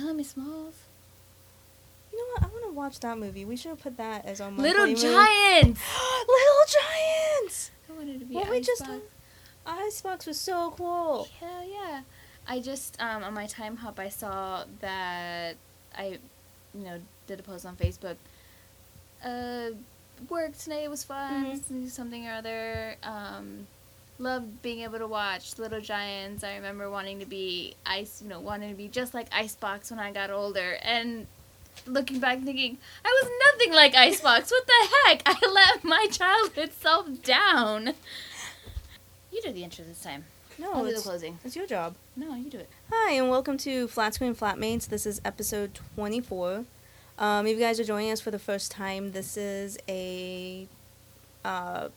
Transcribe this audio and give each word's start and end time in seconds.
killing 0.00 0.16
me, 0.16 0.24
Smalls. 0.24 0.74
You 2.12 2.18
know 2.18 2.24
what? 2.32 2.42
I 2.42 2.46
want 2.46 2.64
to 2.66 2.72
watch 2.72 3.00
that 3.00 3.18
movie. 3.18 3.44
We 3.44 3.56
should 3.56 3.70
have 3.70 3.80
put 3.82 3.96
that 3.98 4.24
as 4.26 4.40
our 4.40 4.50
Little. 4.50 4.86
Giants. 4.86 5.00
Little 6.28 6.64
Giants. 6.68 7.70
I 7.88 7.92
wanted 7.92 8.20
to 8.20 8.26
be. 8.26 8.34
What 8.34 8.50
we 8.50 8.60
just 8.60 8.82
Icebox. 8.82 9.02
Icebox 9.66 10.26
was 10.26 10.38
so 10.40 10.72
cool. 10.76 11.28
Hell 11.38 11.64
yeah! 11.70 12.00
I 12.48 12.60
just 12.60 13.00
um, 13.00 13.22
on 13.22 13.34
my 13.34 13.46
Timehop 13.46 13.98
I 13.98 14.08
saw 14.08 14.64
that 14.80 15.56
I, 15.96 16.18
you 16.74 16.84
know, 16.84 17.00
did 17.26 17.38
a 17.38 17.42
post 17.42 17.66
on 17.66 17.76
Facebook. 17.76 18.16
Uh, 19.24 19.70
work 20.28 20.56
today 20.56 20.88
was 20.88 21.04
fun. 21.04 21.58
Mhm. 21.60 21.88
Something 21.88 22.26
or 22.26 22.32
other. 22.32 22.96
Um, 23.02 23.66
loved 24.20 24.62
being 24.62 24.80
able 24.80 24.98
to 24.98 25.06
watch 25.06 25.58
Little 25.58 25.80
Giants. 25.80 26.44
I 26.44 26.54
remember 26.56 26.90
wanting 26.90 27.18
to 27.20 27.26
be 27.26 27.74
ice, 27.86 28.20
you 28.22 28.28
know, 28.28 28.40
wanting 28.40 28.70
to 28.70 28.76
be 28.76 28.88
just 28.88 29.14
like 29.14 29.26
Icebox 29.32 29.90
when 29.90 29.98
I 29.98 30.12
got 30.12 30.30
older, 30.30 30.78
and 30.82 31.26
looking 31.86 32.20
back 32.20 32.42
thinking 32.42 32.76
I 33.04 33.22
was 33.22 33.30
nothing 33.52 33.72
like 33.72 33.94
Icebox. 33.94 34.50
what 34.50 34.66
the 34.66 34.88
heck? 35.06 35.22
I 35.26 35.38
let 35.52 35.84
my 35.84 36.06
childhood 36.10 36.72
self 36.78 37.22
down. 37.22 37.94
You 39.32 39.40
do 39.42 39.52
the 39.52 39.64
intro 39.64 39.84
this 39.84 40.02
time. 40.02 40.24
No, 40.58 40.72
I'll 40.72 40.80
do 40.80 40.90
the 40.90 40.96
it's, 40.96 41.02
closing. 41.02 41.38
it's 41.42 41.56
your 41.56 41.66
job. 41.66 41.94
No, 42.16 42.34
you 42.34 42.50
do 42.50 42.58
it. 42.58 42.68
Hi, 42.92 43.12
and 43.12 43.30
welcome 43.30 43.56
to 43.58 43.88
Flat 43.88 44.14
Screen 44.14 44.34
Flatmates. 44.34 44.88
This 44.88 45.06
is 45.06 45.20
episode 45.24 45.78
24. 45.96 46.64
Um, 47.18 47.46
if 47.46 47.56
you 47.56 47.64
guys 47.64 47.80
are 47.80 47.84
joining 47.84 48.10
us 48.10 48.20
for 48.20 48.30
the 48.30 48.38
first 48.38 48.70
time, 48.70 49.12
this 49.12 49.36
is 49.36 49.78
a 49.88 50.66
uh, 51.44 51.88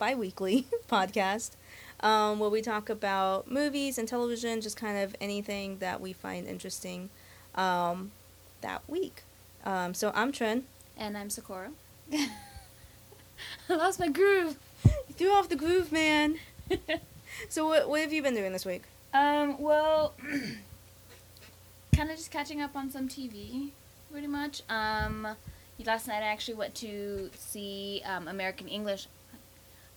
bi 0.00 0.14
weekly 0.14 0.66
podcast 0.90 1.50
um, 2.00 2.38
where 2.38 2.48
we 2.48 2.62
talk 2.62 2.88
about 2.88 3.50
movies 3.50 3.98
and 3.98 4.08
television, 4.08 4.62
just 4.62 4.76
kind 4.76 4.96
of 4.98 5.14
anything 5.20 5.76
that 5.78 6.00
we 6.00 6.14
find 6.14 6.48
interesting 6.48 7.10
um, 7.54 8.10
that 8.62 8.82
week. 8.88 9.22
Um, 9.64 9.92
so 9.92 10.10
I'm 10.14 10.32
Tren. 10.32 10.62
And 10.96 11.18
I'm 11.18 11.28
Sakura. 11.28 11.72
I 12.12 12.28
lost 13.68 14.00
my 14.00 14.08
groove. 14.08 14.56
You 14.84 15.14
threw 15.14 15.32
off 15.32 15.48
the 15.50 15.56
groove, 15.56 15.92
man. 15.92 16.38
So, 17.48 17.66
what, 17.66 17.88
what 17.88 18.00
have 18.00 18.12
you 18.12 18.22
been 18.22 18.34
doing 18.34 18.52
this 18.52 18.66
week? 18.66 18.82
um, 19.14 19.56
well, 19.60 20.14
kind 21.96 22.10
of 22.10 22.16
just 22.16 22.30
catching 22.30 22.60
up 22.60 22.76
on 22.76 22.90
some 22.90 23.08
TV, 23.08 23.70
pretty 24.10 24.26
much. 24.26 24.62
Um, 24.68 25.26
last 25.86 26.06
night 26.06 26.22
I 26.22 26.26
actually 26.26 26.54
went 26.54 26.74
to 26.76 27.30
see 27.36 28.02
um, 28.04 28.28
American 28.28 28.68
English, 28.68 29.06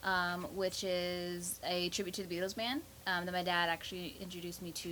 um, 0.04 0.44
which 0.56 0.84
is 0.84 1.60
a 1.64 1.90
tribute 1.90 2.14
to 2.16 2.24
the 2.24 2.36
Beatles 2.36 2.56
band 2.56 2.82
um, 3.08 3.26
that 3.26 3.32
my 3.32 3.44
dad 3.44 3.70
actually 3.70 4.16
introduced 4.22 4.62
me 4.62 4.72
to, 4.72 4.90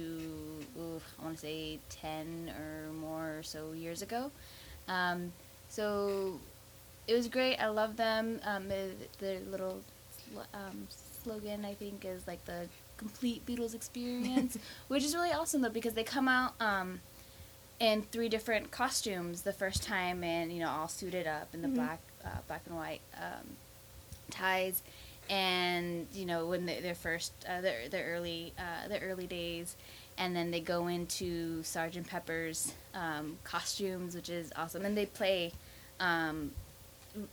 ooh, 0.80 1.02
I 1.20 1.24
want 1.24 1.36
to 1.36 1.42
say 1.42 1.80
10 1.90 2.52
or 2.58 2.94
more 2.94 3.38
or 3.40 3.44
so 3.44 3.74
years 3.74 4.02
ago. 4.02 4.32
Um, 4.88 5.32
so 5.70 6.40
it 7.08 7.14
was 7.14 7.28
great. 7.28 7.58
I 7.58 7.68
love 7.68 7.98
them. 7.98 8.40
Um, 8.46 8.68
the, 8.70 8.92
the 9.20 9.40
little 9.50 9.82
um, 10.54 10.88
slogan, 11.24 11.66
I 11.66 11.74
think, 11.74 12.06
is 12.06 12.26
like 12.28 12.44
the 12.46 12.68
complete 12.98 13.46
Beatles 13.46 13.74
experience, 13.76 14.58
which 14.88 15.04
is 15.04 15.14
really 15.16 15.32
awesome 15.32 15.62
though 15.62 15.70
because 15.70 15.94
they 15.94 16.04
come 16.04 16.28
out 16.28 16.54
um, 16.62 17.02
in 17.80 18.04
three 18.04 18.30
different 18.30 18.72
costumes 18.72 19.42
the 19.42 19.52
first 19.54 19.82
time, 19.84 20.24
and 20.24 20.52
you 20.54 20.60
know 20.60 20.70
all 20.70 20.88
suited 20.88 21.26
up 21.28 21.48
in 21.54 21.62
the 21.64 21.68
Mhm. 21.68 21.76
black, 21.76 22.00
uh, 22.24 22.30
black 22.48 22.62
and 22.68 22.76
white 22.78 23.02
um, 23.18 23.58
ties, 24.32 24.82
and 25.30 26.08
you 26.14 26.26
know 26.26 26.48
when 26.48 26.66
they, 26.66 26.80
their 26.80 26.96
first, 26.96 27.34
uh, 27.48 27.62
their 27.62 27.90
their 27.90 28.06
early, 28.14 28.54
uh, 28.58 28.88
their 28.88 29.02
early 29.02 29.28
days. 29.28 29.76
And 30.18 30.36
then 30.36 30.52
they 30.52 30.60
go 30.60 30.88
into 30.88 31.64
Sergeant 31.64 32.06
Pepper's 32.06 32.74
um, 32.94 33.38
costumes, 33.44 34.14
which 34.14 34.30
is 34.30 34.52
awesome. 34.56 34.86
And 34.86 34.96
they 34.96 35.08
play 35.08 35.54
um, 36.00 36.52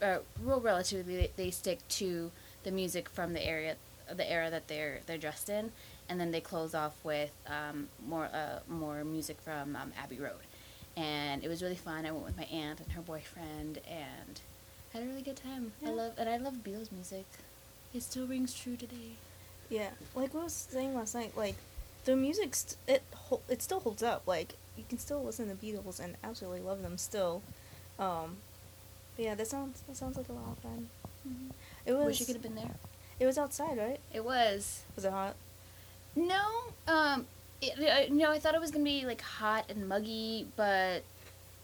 uh, 0.02 0.18
real 0.44 0.60
relatively 0.60 1.30
they, 1.36 1.50
stick 1.50 1.78
to 1.88 2.30
the 2.64 2.70
music 2.70 3.08
from 3.08 3.32
the 3.32 3.44
area 3.44 3.76
the 4.14 4.30
era 4.30 4.50
that 4.50 4.68
they're 4.68 5.00
they're 5.06 5.18
dressed 5.18 5.48
in 5.48 5.70
and 6.08 6.18
then 6.20 6.30
they 6.30 6.40
close 6.40 6.74
off 6.74 6.94
with 7.04 7.30
um, 7.46 7.88
more 8.06 8.26
uh, 8.26 8.60
more 8.68 9.04
music 9.04 9.36
from 9.40 9.76
um, 9.76 9.92
Abbey 10.02 10.18
Road 10.18 10.32
and 10.96 11.44
it 11.44 11.48
was 11.48 11.62
really 11.62 11.76
fun 11.76 12.06
I 12.06 12.12
went 12.12 12.24
with 12.24 12.36
my 12.36 12.44
aunt 12.44 12.80
and 12.80 12.92
her 12.92 13.02
boyfriend 13.02 13.80
and 13.88 14.40
had 14.92 15.02
a 15.02 15.06
really 15.06 15.22
good 15.22 15.36
time 15.36 15.72
I 15.86 15.90
love 15.90 16.12
and 16.18 16.28
I 16.28 16.36
love 16.38 16.54
Beatles 16.64 16.90
music 16.92 17.24
it 17.94 18.02
still 18.02 18.26
rings 18.26 18.54
true 18.54 18.76
today 18.76 19.16
Yeah, 19.70 19.90
like 20.14 20.32
what 20.34 20.40
I 20.40 20.44
was 20.44 20.52
saying 20.70 20.94
last 20.94 21.14
night, 21.14 21.36
like 21.36 21.56
the 22.04 22.16
music, 22.16 22.54
st- 22.54 22.76
it 22.86 23.02
hol- 23.14 23.42
it 23.48 23.60
still 23.60 23.80
holds 23.80 24.02
up. 24.02 24.22
Like 24.26 24.54
you 24.78 24.84
can 24.88 24.98
still 24.98 25.22
listen 25.22 25.48
to 25.48 25.54
Beatles 25.54 26.00
and 26.00 26.16
absolutely 26.24 26.60
love 26.60 26.80
them 26.82 26.96
still. 26.96 27.42
Um, 27.98 28.38
but 29.16 29.24
yeah, 29.26 29.34
that 29.34 29.46
sounds 29.46 29.82
that 29.86 29.96
sounds 29.96 30.16
like 30.16 30.28
a 30.28 30.32
lot 30.32 30.52
of 30.52 30.58
fun. 30.58 30.88
It 31.84 31.92
was 31.92 32.06
wish 32.06 32.20
you 32.20 32.26
could 32.26 32.36
have 32.36 32.42
been 32.42 32.54
there 32.54 32.74
it 33.20 33.26
was 33.26 33.36
outside, 33.36 33.76
right? 33.76 34.00
it 34.12 34.24
was 34.24 34.84
Was 34.96 35.04
it 35.04 35.10
hot? 35.12 35.34
No, 36.16 36.40
um, 36.86 37.26
it, 37.60 37.78
uh, 37.78 38.14
no, 38.14 38.30
I 38.30 38.38
thought 38.38 38.54
it 38.54 38.60
was 38.60 38.70
gonna 38.70 38.84
be 38.84 39.04
like 39.04 39.20
hot 39.20 39.66
and 39.68 39.88
muggy, 39.88 40.46
but 40.56 41.02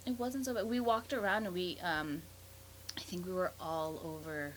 it 0.05 0.19
wasn't 0.19 0.45
so 0.45 0.53
bad. 0.55 0.67
We 0.67 0.81
walked 0.81 1.13
around 1.13 1.47
and 1.47 1.55
we, 1.55 1.79
um, 1.83 2.23
I 2.97 3.01
think 3.01 3.27
we 3.27 3.33
were 3.33 3.53
all 3.61 4.01
over 4.05 4.53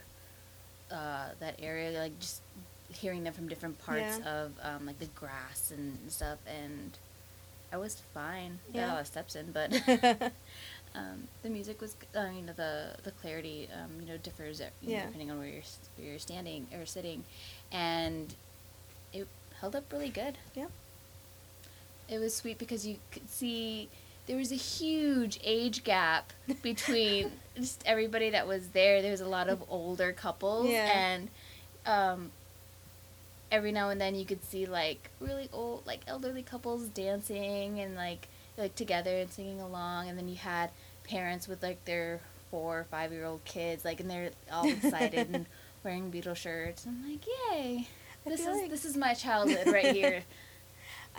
uh, 0.92 1.30
that 1.40 1.56
area, 1.62 2.00
like 2.00 2.18
just 2.20 2.42
hearing 2.90 3.24
them 3.24 3.34
from 3.34 3.48
different 3.50 3.78
parts 3.80 4.20
Yeah. 4.24 4.44
of 4.44 4.52
um, 4.64 4.86
like 4.86 5.00
the 5.00 5.06
grass 5.08 5.72
and 5.76 5.98
stuff, 6.12 6.38
and 6.48 6.98
I 7.72 7.78
was 7.78 8.02
fine. 8.14 8.60
Got 8.74 8.80
Yeah. 8.80 8.92
a 8.92 8.94
lot 8.94 9.02
of 9.02 9.08
steps 9.08 9.36
in, 9.36 9.52
but 9.52 9.74
um, 10.96 11.28
the 11.44 11.50
music 11.50 11.82
was, 11.82 11.96
I 12.16 12.30
mean, 12.30 12.46
the 12.56 12.96
the 13.04 13.12
clarity, 13.12 13.68
um, 13.74 14.00
you 14.02 14.08
know, 14.08 14.18
differs 14.18 14.62
uh, 14.62 14.66
you 14.82 14.90
know, 14.96 15.02
depending 15.06 15.32
on 15.32 15.40
where 15.40 15.48
you're 15.48 15.64
where 15.98 16.08
you're 16.10 16.20
standing 16.20 16.68
or 16.74 16.86
sitting, 16.86 17.24
and 17.72 18.34
it 19.14 19.28
held 19.60 19.76
up 19.76 19.92
really 19.92 20.10
good. 20.10 20.38
yeah. 20.56 20.68
It 22.10 22.20
was 22.20 22.34
sweet 22.34 22.58
because 22.58 22.88
you 22.88 22.98
could 23.12 23.30
see 23.30 23.90
there 24.28 24.38
was 24.38 24.52
a 24.54 24.56
huge 24.56 25.40
age 25.44 25.84
gap 25.84 26.32
between 26.62 27.32
just 27.58 27.84
everybody 27.86 28.30
that 28.32 28.48
was 28.48 28.70
there. 28.70 29.02
There 29.02 29.12
was 29.12 29.22
a 29.22 29.28
lot 29.28 29.50
of 29.50 29.64
older 29.70 30.12
couples, 30.14 30.70
Yeah. 30.70 30.90
and 30.94 31.30
um, 31.86 32.32
every 33.52 33.72
now 33.72 33.90
and 33.90 34.00
then 34.00 34.16
you 34.16 34.26
could 34.26 34.44
see 34.44 34.66
like 34.66 35.10
really 35.20 35.50
old, 35.54 35.86
like 35.86 36.02
elderly 36.08 36.44
couples 36.44 36.84
dancing 36.90 37.80
and 37.80 37.96
like 37.96 38.28
like 38.58 38.76
together 38.76 39.16
and 39.18 39.30
singing 39.32 39.62
along, 39.62 40.10
and 40.10 40.18
then 40.18 40.28
you 40.28 40.36
had 40.36 40.70
parents 41.04 41.48
with 41.48 41.62
like 41.64 41.84
their 41.86 42.20
four 42.52 42.80
or 42.80 42.84
five 42.86 43.12
year 43.12 43.26
old 43.26 43.44
kids, 43.46 43.84
like 43.86 44.00
and 44.00 44.10
they're 44.10 44.32
all 44.52 44.68
excited 44.70 45.28
and 45.34 45.46
wearing 45.84 46.12
Beatle 46.12 46.36
shirts. 46.36 46.86
I'm 46.86 47.08
like, 47.10 47.26
yay! 47.26 47.88
I 48.26 48.30
This 48.30 48.42
is 48.42 48.48
like- 48.48 48.70
this 48.70 48.86
is 48.86 48.98
my 48.98 49.14
childhood 49.14 49.68
right 49.68 49.96
here. 49.96 50.24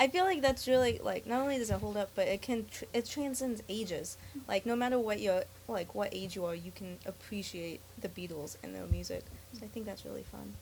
I 0.01 0.07
feel 0.09 0.25
like 0.25 0.41
that's 0.43 0.69
really 0.69 1.01
like 1.03 1.27
not 1.27 1.43
only 1.43 1.59
does 1.59 1.71
it 1.71 1.81
hold 1.81 1.97
up, 1.97 2.11
but 2.15 2.29
it 2.29 2.41
can 2.41 2.67
tr- 2.71 2.85
it 2.93 3.05
transcends 3.07 3.63
ages. 3.69 4.17
Like 4.47 4.65
no 4.65 4.77
matter 4.77 4.99
what 4.99 5.21
your 5.21 5.43
like 5.67 5.95
what 5.95 6.11
age 6.13 6.37
you 6.37 6.45
are, 6.45 6.55
you 6.55 6.71
can 6.71 6.99
appreciate 7.05 7.81
the 8.01 8.09
Beatles 8.09 8.57
and 8.63 8.75
their 8.75 8.87
music. 8.87 9.25
So 9.59 9.65
I 9.65 9.69
think 9.69 9.87
that's 9.87 10.05
really 10.05 10.23
fun. 10.23 10.55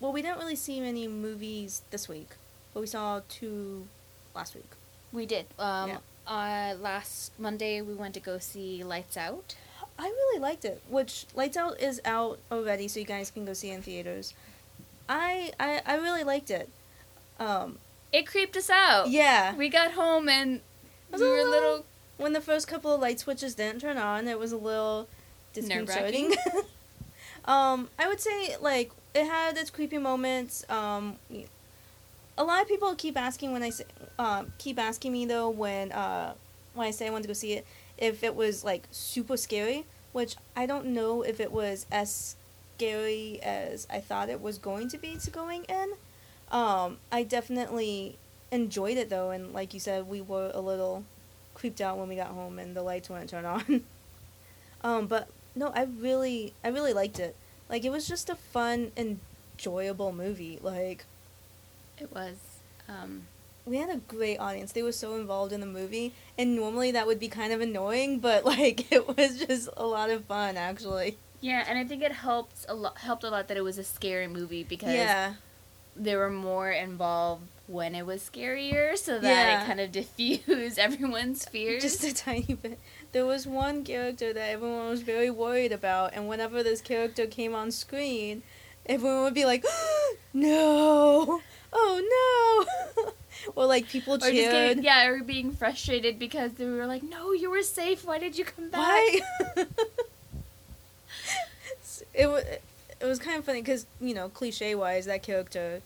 Well, 0.00 0.12
we 0.12 0.22
didn't 0.22 0.38
really 0.38 0.56
see 0.56 0.80
many 0.80 1.06
movies 1.06 1.82
this 1.90 2.08
week, 2.08 2.30
but 2.74 2.80
we 2.80 2.86
saw 2.86 3.20
two 3.28 3.86
last 4.34 4.54
week. 4.54 4.70
We 5.12 5.24
did. 5.26 5.46
Um, 5.58 5.90
Yeah. 5.90 5.98
uh, 6.26 6.74
last 6.80 7.32
Monday 7.38 7.80
we 7.82 7.94
went 7.94 8.14
to 8.14 8.20
go 8.20 8.38
see 8.38 8.82
Lights 8.82 9.16
Out. 9.16 9.54
I 9.98 10.04
really 10.08 10.40
liked 10.40 10.64
it. 10.64 10.80
Which 10.88 11.26
Lights 11.34 11.56
Out 11.56 11.78
is 11.80 12.00
out 12.04 12.38
already, 12.50 12.88
so 12.88 12.98
you 12.98 13.06
guys 13.06 13.30
can 13.30 13.44
go 13.44 13.52
see 13.52 13.70
in 13.70 13.82
theaters. 13.82 14.34
I 15.08 15.52
I, 15.60 15.82
I 15.86 15.94
really 15.96 16.24
liked 16.24 16.50
it. 16.50 16.68
Um, 17.38 17.78
It 18.12 18.26
creeped 18.26 18.56
us 18.56 18.68
out. 18.70 19.08
yeah. 19.08 19.54
We 19.54 19.68
got 19.68 19.92
home 19.92 20.28
and 20.28 20.60
we 21.12 21.20
were 21.20 21.26
a 21.38 21.44
little- 21.44 21.50
little. 21.50 21.86
when 22.16 22.32
the 22.32 22.40
first 22.40 22.66
couple 22.68 22.92
of 22.94 23.00
light 23.00 23.20
switches 23.20 23.54
didn't 23.54 23.80
turn 23.80 23.96
on, 23.98 24.26
it 24.28 24.38
was 24.38 24.52
a 24.52 24.56
little 24.56 25.08
disconcerting. 25.52 26.32
um, 27.44 27.88
I 27.98 28.08
would 28.08 28.20
say 28.20 28.56
like 28.60 28.90
it 29.14 29.24
had 29.26 29.56
its 29.56 29.70
creepy 29.70 29.98
moments. 29.98 30.64
Um, 30.68 31.16
a 32.38 32.44
lot 32.44 32.62
of 32.62 32.68
people 32.68 32.94
keep 32.94 33.16
asking 33.18 33.52
when 33.52 33.62
I 33.62 33.70
say, 33.70 33.84
um, 34.18 34.52
keep 34.58 34.78
asking 34.78 35.12
me 35.12 35.26
though 35.26 35.50
when 35.50 35.92
uh 35.92 36.34
when 36.74 36.86
I 36.86 36.90
say 36.90 37.06
I 37.06 37.10
want 37.10 37.24
to 37.24 37.28
go 37.28 37.32
see 37.34 37.52
it 37.54 37.66
if 37.98 38.22
it 38.22 38.34
was 38.34 38.64
like 38.64 38.86
super 38.90 39.36
scary, 39.36 39.84
which 40.12 40.36
I 40.56 40.66
don't 40.66 40.86
know 40.86 41.22
if 41.22 41.38
it 41.40 41.52
was 41.52 41.86
as 41.92 42.36
scary 42.76 43.40
as 43.42 43.86
I 43.90 44.00
thought 44.00 44.28
it 44.28 44.40
was 44.40 44.58
going 44.58 44.88
to 44.88 44.98
be 44.98 45.16
to 45.16 45.30
going 45.30 45.64
in. 45.64 45.92
Um, 46.50 46.98
I 47.12 47.22
definitely 47.22 48.16
enjoyed 48.50 48.96
it 48.96 49.10
though, 49.10 49.30
and 49.30 49.52
like 49.52 49.72
you 49.74 49.80
said, 49.80 50.08
we 50.08 50.20
were 50.20 50.50
a 50.52 50.60
little 50.60 51.04
creeped 51.54 51.80
out 51.80 51.98
when 51.98 52.08
we 52.08 52.16
got 52.16 52.28
home 52.28 52.58
and 52.58 52.74
the 52.74 52.82
lights 52.82 53.08
wouldn't 53.08 53.30
turn 53.30 53.44
on. 53.44 53.84
um, 54.82 55.06
but 55.06 55.28
no, 55.54 55.68
I 55.74 55.82
really, 55.82 56.54
I 56.64 56.68
really 56.68 56.92
liked 56.92 57.18
it. 57.18 57.36
Like 57.68 57.84
it 57.84 57.90
was 57.90 58.08
just 58.08 58.30
a 58.30 58.34
fun, 58.34 58.92
enjoyable 58.96 60.12
movie. 60.12 60.58
Like 60.62 61.04
It 61.98 62.12
was. 62.12 62.36
Um, 62.88 63.22
we 63.66 63.76
had 63.76 63.90
a 63.90 63.98
great 63.98 64.38
audience. 64.38 64.72
They 64.72 64.82
were 64.82 64.90
so 64.90 65.14
involved 65.14 65.52
in 65.52 65.60
the 65.60 65.66
movie, 65.66 66.12
and 66.36 66.56
normally 66.56 66.90
that 66.90 67.06
would 67.06 67.20
be 67.20 67.28
kind 67.28 67.52
of 67.52 67.60
annoying, 67.60 68.18
but 68.18 68.44
like 68.56 68.90
it 68.90 69.16
was 69.16 69.38
just 69.38 69.68
a 69.76 69.86
lot 69.86 70.10
of 70.10 70.24
fun 70.24 70.56
actually. 70.56 71.16
Yeah, 71.40 71.64
and 71.66 71.78
I 71.78 71.84
think 71.84 72.02
it 72.02 72.12
helped 72.12 72.66
a 72.68 72.74
lot. 72.74 72.98
Helped 72.98 73.24
a 73.24 73.30
lot 73.30 73.48
that 73.48 73.56
it 73.56 73.62
was 73.62 73.78
a 73.78 73.84
scary 73.84 74.26
movie 74.26 74.64
because 74.64 74.92
yeah. 74.92 75.34
There 75.96 76.18
were 76.18 76.30
more 76.30 76.70
involved 76.70 77.42
when 77.66 77.94
it 77.94 78.04
was 78.04 78.20
scarier, 78.20 78.96
so 78.96 79.18
that 79.18 79.22
yeah. 79.22 79.62
it 79.62 79.66
kind 79.66 79.80
of 79.80 79.92
diffused 79.92 80.78
everyone's 80.78 81.44
fears. 81.44 81.82
Just 81.82 82.04
a 82.04 82.14
tiny 82.14 82.54
bit. 82.54 82.78
There 83.12 83.24
was 83.26 83.46
one 83.46 83.84
character 83.84 84.32
that 84.32 84.50
everyone 84.50 84.88
was 84.88 85.02
very 85.02 85.30
worried 85.30 85.72
about, 85.72 86.12
and 86.14 86.28
whenever 86.28 86.62
this 86.62 86.80
character 86.80 87.26
came 87.26 87.54
on 87.54 87.70
screen, 87.70 88.42
everyone 88.86 89.22
would 89.24 89.34
be 89.34 89.44
like, 89.44 89.64
"No, 90.32 91.40
oh 91.72 92.66
no!" 92.96 93.12
or 93.54 93.66
like 93.66 93.88
people 93.88 94.18
cheered. 94.18 94.34
Getting, 94.34 94.84
yeah, 94.84 95.06
or 95.06 95.22
being 95.22 95.52
frustrated 95.52 96.18
because 96.18 96.52
they 96.52 96.66
were 96.66 96.86
like, 96.86 97.02
"No, 97.02 97.32
you 97.32 97.50
were 97.50 97.62
safe. 97.62 98.04
Why 98.04 98.18
did 98.18 98.36
you 98.36 98.44
come 98.44 98.68
back?" 98.68 98.80
Why? 98.80 99.20
it 102.14 102.26
was 102.26 102.44
it 103.00 103.06
was 103.06 103.18
kind 103.18 103.38
of 103.38 103.44
funny 103.44 103.62
because 103.62 103.86
you 104.00 104.14
know 104.14 104.28
cliche 104.28 104.74
wise 104.74 105.06
that 105.06 105.22
character 105.22 105.82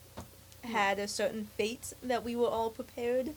had 0.63 0.99
a 0.99 1.07
certain 1.07 1.49
fate 1.57 1.93
that 2.03 2.25
we 2.25 2.35
were 2.35 2.49
all 2.49 2.71
prepared 2.71 3.35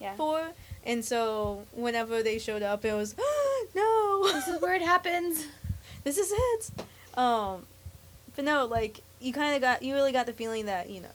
yeah. 0.00 0.14
for. 0.16 0.48
And 0.84 1.04
so 1.04 1.64
whenever 1.72 2.22
they 2.22 2.38
showed 2.38 2.62
up 2.62 2.84
it 2.84 2.94
was 2.94 3.14
no. 3.74 4.24
This 4.32 4.48
is 4.48 4.60
where 4.60 4.74
it 4.74 4.82
happens. 4.82 5.46
This 6.04 6.18
is 6.18 6.32
it. 6.34 6.70
Um 7.16 7.64
but 8.34 8.44
no 8.44 8.64
like 8.64 9.02
you 9.20 9.32
kind 9.32 9.54
of 9.54 9.60
got 9.60 9.84
you 9.84 9.94
really 9.94 10.10
got 10.10 10.26
the 10.26 10.32
feeling 10.32 10.66
that 10.66 10.90
you 10.90 11.00
know 11.00 11.14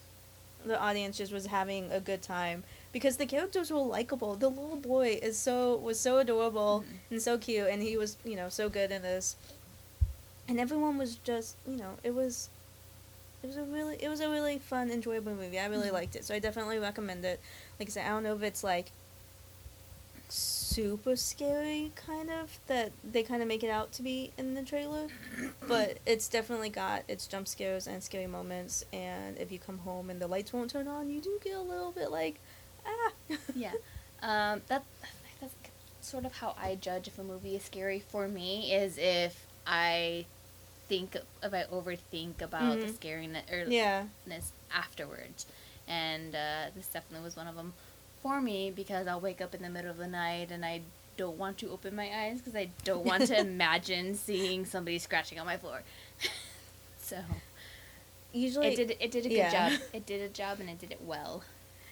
the 0.65 0.79
audience 0.79 1.17
just 1.17 1.33
was 1.33 1.47
having 1.47 1.91
a 1.91 1.99
good 1.99 2.21
time 2.21 2.63
because 2.93 3.17
the 3.17 3.25
characters 3.25 3.69
were 3.69 3.79
likable. 3.79 4.35
The 4.35 4.49
little 4.49 4.77
boy 4.77 5.19
is 5.21 5.37
so 5.37 5.75
was 5.75 5.99
so 5.99 6.19
adorable 6.19 6.85
mm-hmm. 6.85 7.15
and 7.15 7.21
so 7.21 7.37
cute 7.37 7.67
and 7.67 7.81
he 7.81 7.97
was 7.97 8.15
you 8.23 8.37
know 8.37 8.47
so 8.47 8.69
good 8.69 8.91
in 8.91 9.01
this 9.01 9.35
and 10.47 10.59
everyone 10.59 10.97
was 10.97 11.15
just 11.17 11.55
you 11.67 11.77
know 11.77 11.93
it 12.03 12.13
was 12.13 12.49
it 13.43 13.47
was 13.47 13.57
a 13.57 13.63
really 13.63 13.97
it 14.01 14.09
was 14.09 14.19
a 14.19 14.29
really 14.29 14.57
fun 14.57 14.89
enjoyable 14.89 15.33
movie. 15.33 15.59
I 15.59 15.67
really 15.67 15.85
mm-hmm. 15.85 15.95
liked 15.95 16.15
it 16.15 16.25
so 16.25 16.33
i 16.33 16.39
definitely 16.39 16.79
recommend 16.79 17.25
it. 17.25 17.39
Like 17.79 17.89
i 17.89 17.91
said 17.91 18.05
i 18.05 18.09
don't 18.09 18.23
know 18.23 18.35
if 18.35 18.43
it's 18.43 18.63
like 18.63 18.91
super 20.29 21.15
scary 21.15 21.91
kind 21.95 22.29
of 22.29 22.59
that 22.67 22.91
they 23.03 23.23
kind 23.23 23.41
of 23.41 23.47
make 23.47 23.63
it 23.63 23.69
out 23.69 23.91
to 23.93 24.03
be 24.03 24.31
in 24.37 24.55
the 24.55 24.61
trailer 24.61 25.07
but 25.67 25.97
it's 26.05 26.27
definitely 26.27 26.69
got 26.69 27.03
its 27.07 27.27
jump 27.27 27.47
scares 27.47 27.87
and 27.87 28.03
scary 28.03 28.27
moments 28.27 28.83
and 28.91 29.37
if 29.37 29.51
you 29.51 29.57
come 29.59 29.79
home 29.79 30.09
and 30.09 30.21
the 30.21 30.27
lights 30.27 30.51
won't 30.51 30.69
turn 30.69 30.87
on 30.87 31.09
you 31.09 31.21
do 31.21 31.39
get 31.43 31.55
a 31.55 31.61
little 31.61 31.91
bit 31.91 32.11
like 32.11 32.39
ah! 32.85 33.11
Yeah. 33.55 33.71
Um 34.21 34.61
that 34.67 34.83
that's 35.39 35.53
sort 36.01 36.25
of 36.25 36.33
how 36.33 36.55
i 36.61 36.75
judge 36.75 37.07
if 37.07 37.17
a 37.17 37.23
movie 37.23 37.55
is 37.55 37.63
scary 37.63 37.99
for 37.99 38.27
me 38.27 38.73
is 38.73 38.97
if 38.97 39.45
i 39.65 40.25
think 40.87 41.15
if 41.15 41.53
I 41.53 41.63
overthink 41.63 42.41
about 42.41 42.77
mm-hmm. 42.77 42.87
the 42.87 42.93
scariness 42.93 43.51
or 43.51 43.69
yeah. 43.69 44.03
afterwards. 44.73 45.45
And 45.87 46.35
uh, 46.35 46.65
this 46.75 46.87
definitely 46.87 47.23
was 47.23 47.35
one 47.35 47.47
of 47.47 47.55
them 47.55 47.73
for 48.21 48.41
me 48.41 48.71
because 48.75 49.07
I'll 49.07 49.21
wake 49.21 49.41
up 49.41 49.55
in 49.55 49.61
the 49.61 49.69
middle 49.69 49.91
of 49.91 49.97
the 49.97 50.07
night 50.07 50.51
and 50.51 50.65
I 50.65 50.81
don't 51.17 51.37
want 51.37 51.57
to 51.59 51.69
open 51.71 51.95
my 51.95 52.09
eyes 52.13 52.39
because 52.39 52.55
I 52.55 52.69
don't 52.83 53.05
want 53.05 53.27
to 53.27 53.39
imagine 53.39 54.15
seeing 54.15 54.65
somebody 54.65 54.99
scratching 54.99 55.39
on 55.39 55.45
my 55.45 55.57
floor. 55.57 55.81
so 56.99 57.17
usually 58.33 58.67
it 58.67 58.75
did 58.75 58.97
it 58.99 59.11
did 59.11 59.25
a 59.25 59.29
good 59.29 59.37
yeah. 59.37 59.69
job. 59.69 59.79
It 59.93 60.05
did 60.05 60.21
a 60.21 60.29
job 60.29 60.59
and 60.59 60.69
it 60.69 60.79
did 60.79 60.91
it 60.91 61.01
well 61.03 61.43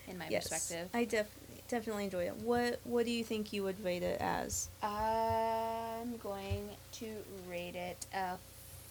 in 0.07 0.17
my 0.17 0.27
yes, 0.29 0.49
perspective. 0.49 0.89
I 0.93 1.05
def- 1.05 1.27
definitely 1.67 2.05
enjoy 2.05 2.25
it. 2.25 2.35
What 2.37 2.79
what 2.83 3.05
do 3.05 3.11
you 3.11 3.23
think 3.23 3.51
you 3.51 3.63
would 3.63 3.83
rate 3.83 4.03
it 4.03 4.19
as? 4.21 4.69
I'm 4.83 6.17
going 6.17 6.69
to 6.93 7.07
rate 7.49 7.75
it 7.75 8.05
a 8.13 8.37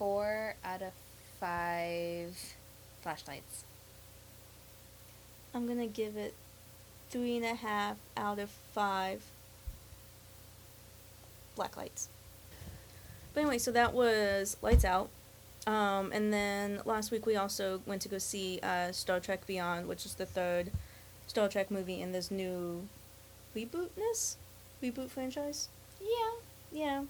four 0.04 0.54
out 0.62 0.82
of 0.82 0.92
five 1.40 2.36
flashlights. 3.00 3.64
I'm 5.54 5.66
gonna 5.66 5.86
give 5.86 6.18
it 6.18 6.34
three 7.08 7.36
and 7.36 7.46
a 7.46 7.54
half 7.54 7.96
out 8.14 8.38
of 8.38 8.50
five 8.50 9.22
black 11.56 11.78
lights. 11.78 12.10
But 13.32 13.40
anyway, 13.40 13.56
so 13.56 13.70
that 13.70 13.94
was 13.94 14.58
Lights 14.60 14.84
Out. 14.84 15.08
Um, 15.66 16.12
and 16.12 16.30
then 16.30 16.82
last 16.84 17.10
week 17.10 17.24
we 17.24 17.36
also 17.36 17.80
went 17.86 18.02
to 18.02 18.10
go 18.10 18.18
see 18.18 18.60
uh, 18.62 18.92
Star 18.92 19.20
Trek 19.20 19.46
Beyond, 19.46 19.88
which 19.88 20.04
is 20.04 20.16
the 20.16 20.26
third 20.26 20.70
Star 21.26 21.48
Trek 21.48 21.70
movie 21.70 22.02
in 22.02 22.12
this 22.12 22.30
new 22.30 22.86
rebootness? 23.56 24.36
Reboot 24.82 25.08
franchise? 25.08 25.70
Yeah. 25.98 26.34
Yeah. 26.70 27.04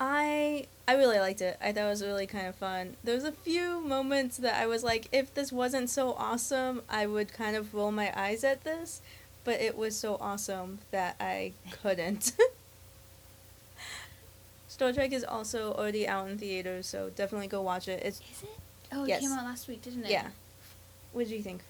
I 0.00 0.66
I 0.88 0.94
really 0.94 1.18
liked 1.18 1.42
it. 1.42 1.58
I 1.60 1.70
thought 1.70 1.84
it 1.84 1.90
was 1.90 2.02
really 2.02 2.26
kind 2.26 2.46
of 2.46 2.54
fun. 2.54 2.96
There 3.04 3.14
was 3.14 3.24
a 3.24 3.32
few 3.32 3.82
moments 3.82 4.38
that 4.38 4.54
I 4.54 4.66
was 4.66 4.82
like, 4.82 5.06
if 5.12 5.34
this 5.34 5.52
wasn't 5.52 5.90
so 5.90 6.14
awesome, 6.14 6.80
I 6.88 7.04
would 7.04 7.30
kind 7.30 7.56
of 7.56 7.74
roll 7.74 7.92
my 7.92 8.10
eyes 8.18 8.42
at 8.42 8.64
this, 8.64 9.02
but 9.44 9.60
it 9.60 9.76
was 9.76 9.94
so 9.94 10.16
awesome 10.18 10.78
that 10.90 11.16
I 11.20 11.52
couldn't. 11.82 12.32
Star 14.68 14.94
Trek 14.94 15.12
is 15.12 15.24
also 15.24 15.74
already 15.74 16.08
out 16.08 16.26
in 16.26 16.38
theaters, 16.38 16.86
so 16.86 17.10
definitely 17.14 17.48
go 17.48 17.60
watch 17.60 17.86
it. 17.86 18.02
It's 18.02 18.20
Is 18.20 18.44
it? 18.44 18.58
Oh, 18.90 19.04
it 19.04 19.08
yes. 19.08 19.20
came 19.20 19.32
out 19.32 19.44
last 19.44 19.68
week, 19.68 19.82
didn't 19.82 20.06
it? 20.06 20.10
Yeah. 20.10 20.28
What 21.12 21.28
did 21.28 21.36
you 21.36 21.42
think? 21.42 21.64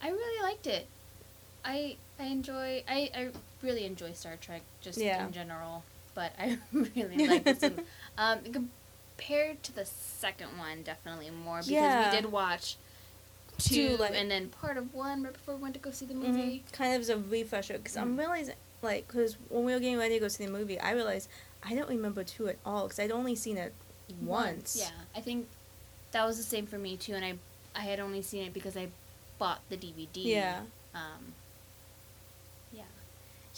I 0.00 0.10
really 0.10 0.42
liked 0.44 0.68
it. 0.68 0.86
I 1.64 1.96
I 2.20 2.26
enjoy 2.26 2.84
I, 2.86 3.10
I 3.16 3.28
really 3.62 3.84
enjoy 3.84 4.12
Star 4.12 4.36
Trek 4.40 4.62
just 4.80 5.00
yeah. 5.00 5.26
in 5.26 5.32
general 5.32 5.82
but 6.14 6.32
I 6.38 6.58
really 6.72 7.26
like 7.26 7.44
this 7.44 7.62
one. 7.62 7.80
Um, 8.16 8.38
compared 9.16 9.64
to 9.64 9.74
the 9.74 9.84
second 9.84 10.56
one, 10.56 10.84
definitely 10.84 11.30
more 11.30 11.56
because 11.56 11.70
yeah. 11.70 12.10
we 12.10 12.16
did 12.16 12.30
watch 12.30 12.76
two, 13.58 13.88
two 13.88 13.96
like, 13.96 14.12
and 14.14 14.30
then 14.30 14.48
part 14.48 14.76
of 14.76 14.94
one 14.94 15.24
right 15.24 15.32
before 15.32 15.56
we 15.56 15.62
went 15.62 15.74
to 15.74 15.80
go 15.80 15.90
see 15.90 16.06
the 16.06 16.14
mm-hmm. 16.14 16.30
movie. 16.30 16.58
Mm-hmm. 16.58 16.74
Kind 16.76 16.94
of 16.94 17.00
as 17.00 17.08
a 17.08 17.18
refresher 17.18 17.74
because 17.74 17.94
mm-hmm. 17.94 18.02
I'm 18.10 18.16
realizing 18.16 18.54
like 18.82 19.08
because 19.08 19.36
when 19.48 19.64
we 19.64 19.72
were 19.72 19.80
getting 19.80 19.98
ready 19.98 20.14
to 20.14 20.20
go 20.20 20.28
see 20.28 20.46
the 20.46 20.52
movie, 20.52 20.78
I 20.78 20.92
realized 20.92 21.28
I 21.62 21.74
don't 21.74 21.88
remember 21.88 22.22
two 22.22 22.48
at 22.48 22.56
all 22.64 22.84
because 22.84 22.98
I'd 23.00 23.10
only 23.10 23.34
seen 23.34 23.56
it 23.56 23.72
once. 24.22 24.76
Yeah, 24.78 24.90
I 25.16 25.20
think 25.20 25.48
that 26.12 26.24
was 26.24 26.36
the 26.36 26.44
same 26.44 26.66
for 26.66 26.78
me 26.78 26.96
too, 26.96 27.14
and 27.14 27.24
I 27.24 27.34
I 27.74 27.80
had 27.80 28.00
only 28.00 28.22
seen 28.22 28.44
it 28.44 28.52
because 28.52 28.76
I 28.76 28.88
bought 29.38 29.60
the 29.68 29.76
DVD. 29.76 30.08
Yeah. 30.12 30.60
Um, 30.94 31.34
yeah. 32.72 32.82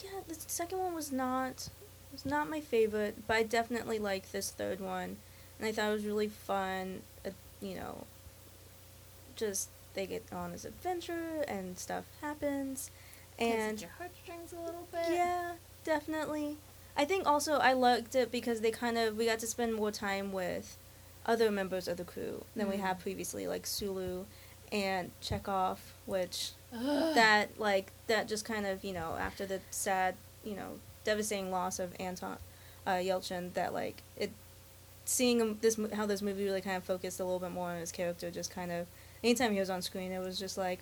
Yeah, 0.02 0.20
the 0.26 0.34
second 0.34 0.78
one 0.78 0.94
was 0.94 1.12
not 1.12 1.68
it's 2.16 2.24
not 2.24 2.48
my 2.48 2.60
favorite, 2.60 3.14
but 3.28 3.36
I 3.36 3.42
definitely 3.42 3.98
like 3.98 4.32
this 4.32 4.50
third 4.50 4.80
one, 4.80 5.18
and 5.58 5.68
I 5.68 5.70
thought 5.70 5.90
it 5.90 5.92
was 5.92 6.06
really 6.06 6.28
fun. 6.28 7.02
Uh, 7.26 7.30
you 7.60 7.74
know, 7.74 8.04
just 9.36 9.68
they 9.92 10.06
get 10.06 10.24
on 10.32 10.52
this 10.52 10.64
adventure 10.64 11.44
and 11.46 11.78
stuff 11.78 12.04
happens, 12.22 12.90
and 13.38 13.82
your 13.82 13.90
heartstrings 13.98 14.54
a 14.54 14.60
little 14.60 14.88
bit. 14.90 15.10
Yeah, 15.10 15.52
definitely. 15.84 16.56
I 16.96 17.04
think 17.04 17.26
also 17.26 17.56
I 17.56 17.74
liked 17.74 18.14
it 18.14 18.32
because 18.32 18.62
they 18.62 18.70
kind 18.70 18.96
of 18.96 19.18
we 19.18 19.26
got 19.26 19.40
to 19.40 19.46
spend 19.46 19.74
more 19.74 19.90
time 19.90 20.32
with 20.32 20.78
other 21.26 21.50
members 21.50 21.86
of 21.86 21.98
the 21.98 22.04
crew 22.04 22.46
than 22.56 22.66
mm. 22.66 22.70
we 22.70 22.76
had 22.78 22.98
previously, 22.98 23.46
like 23.46 23.66
Sulu 23.66 24.24
and 24.72 25.10
Chekov, 25.20 25.76
which 26.06 26.52
Ugh. 26.72 27.14
that 27.14 27.60
like 27.60 27.92
that 28.06 28.26
just 28.26 28.46
kind 28.46 28.64
of 28.64 28.84
you 28.84 28.94
know 28.94 29.16
after 29.20 29.44
the 29.44 29.60
sad 29.70 30.14
you 30.42 30.56
know 30.56 30.78
devastating 31.06 31.50
loss 31.50 31.78
of 31.78 31.94
Anton 31.98 32.36
uh, 32.86 32.90
Yelchin 32.90 33.54
that 33.54 33.72
like 33.72 34.02
it 34.16 34.30
seeing 35.04 35.56
this 35.62 35.78
how 35.94 36.04
this 36.04 36.20
movie 36.20 36.44
really 36.44 36.60
kind 36.60 36.76
of 36.76 36.84
focused 36.84 37.20
a 37.20 37.24
little 37.24 37.38
bit 37.38 37.52
more 37.52 37.70
on 37.70 37.78
his 37.78 37.92
character 37.92 38.30
just 38.30 38.50
kind 38.50 38.72
of 38.72 38.86
anytime 39.22 39.52
he 39.52 39.60
was 39.60 39.70
on 39.70 39.80
screen 39.80 40.10
it 40.10 40.18
was 40.18 40.38
just 40.38 40.58
like 40.58 40.80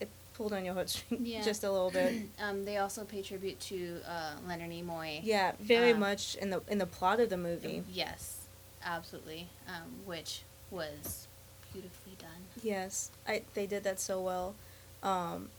it 0.00 0.08
pulled 0.34 0.54
on 0.54 0.64
your 0.64 0.72
heartstrings 0.74 1.28
yeah. 1.28 1.42
just 1.44 1.62
a 1.62 1.70
little 1.70 1.90
bit. 1.90 2.22
um, 2.42 2.64
they 2.64 2.78
also 2.78 3.04
pay 3.04 3.22
tribute 3.22 3.60
to 3.60 4.00
uh, 4.08 4.32
Leonard 4.48 4.70
Nimoy. 4.70 5.20
Yeah, 5.22 5.52
very 5.60 5.92
um, 5.92 6.00
much 6.00 6.36
in 6.36 6.50
the 6.50 6.62
in 6.68 6.78
the 6.78 6.86
plot 6.86 7.20
of 7.20 7.28
the 7.28 7.36
movie. 7.36 7.84
Yes, 7.92 8.46
absolutely, 8.84 9.48
um, 9.68 9.90
which 10.06 10.42
was 10.70 11.28
beautifully 11.70 12.16
done. 12.18 12.46
Yes, 12.62 13.10
I 13.28 13.42
they 13.52 13.66
did 13.66 13.84
that 13.84 14.00
so 14.00 14.20
well. 14.20 14.54
Um, 15.02 15.50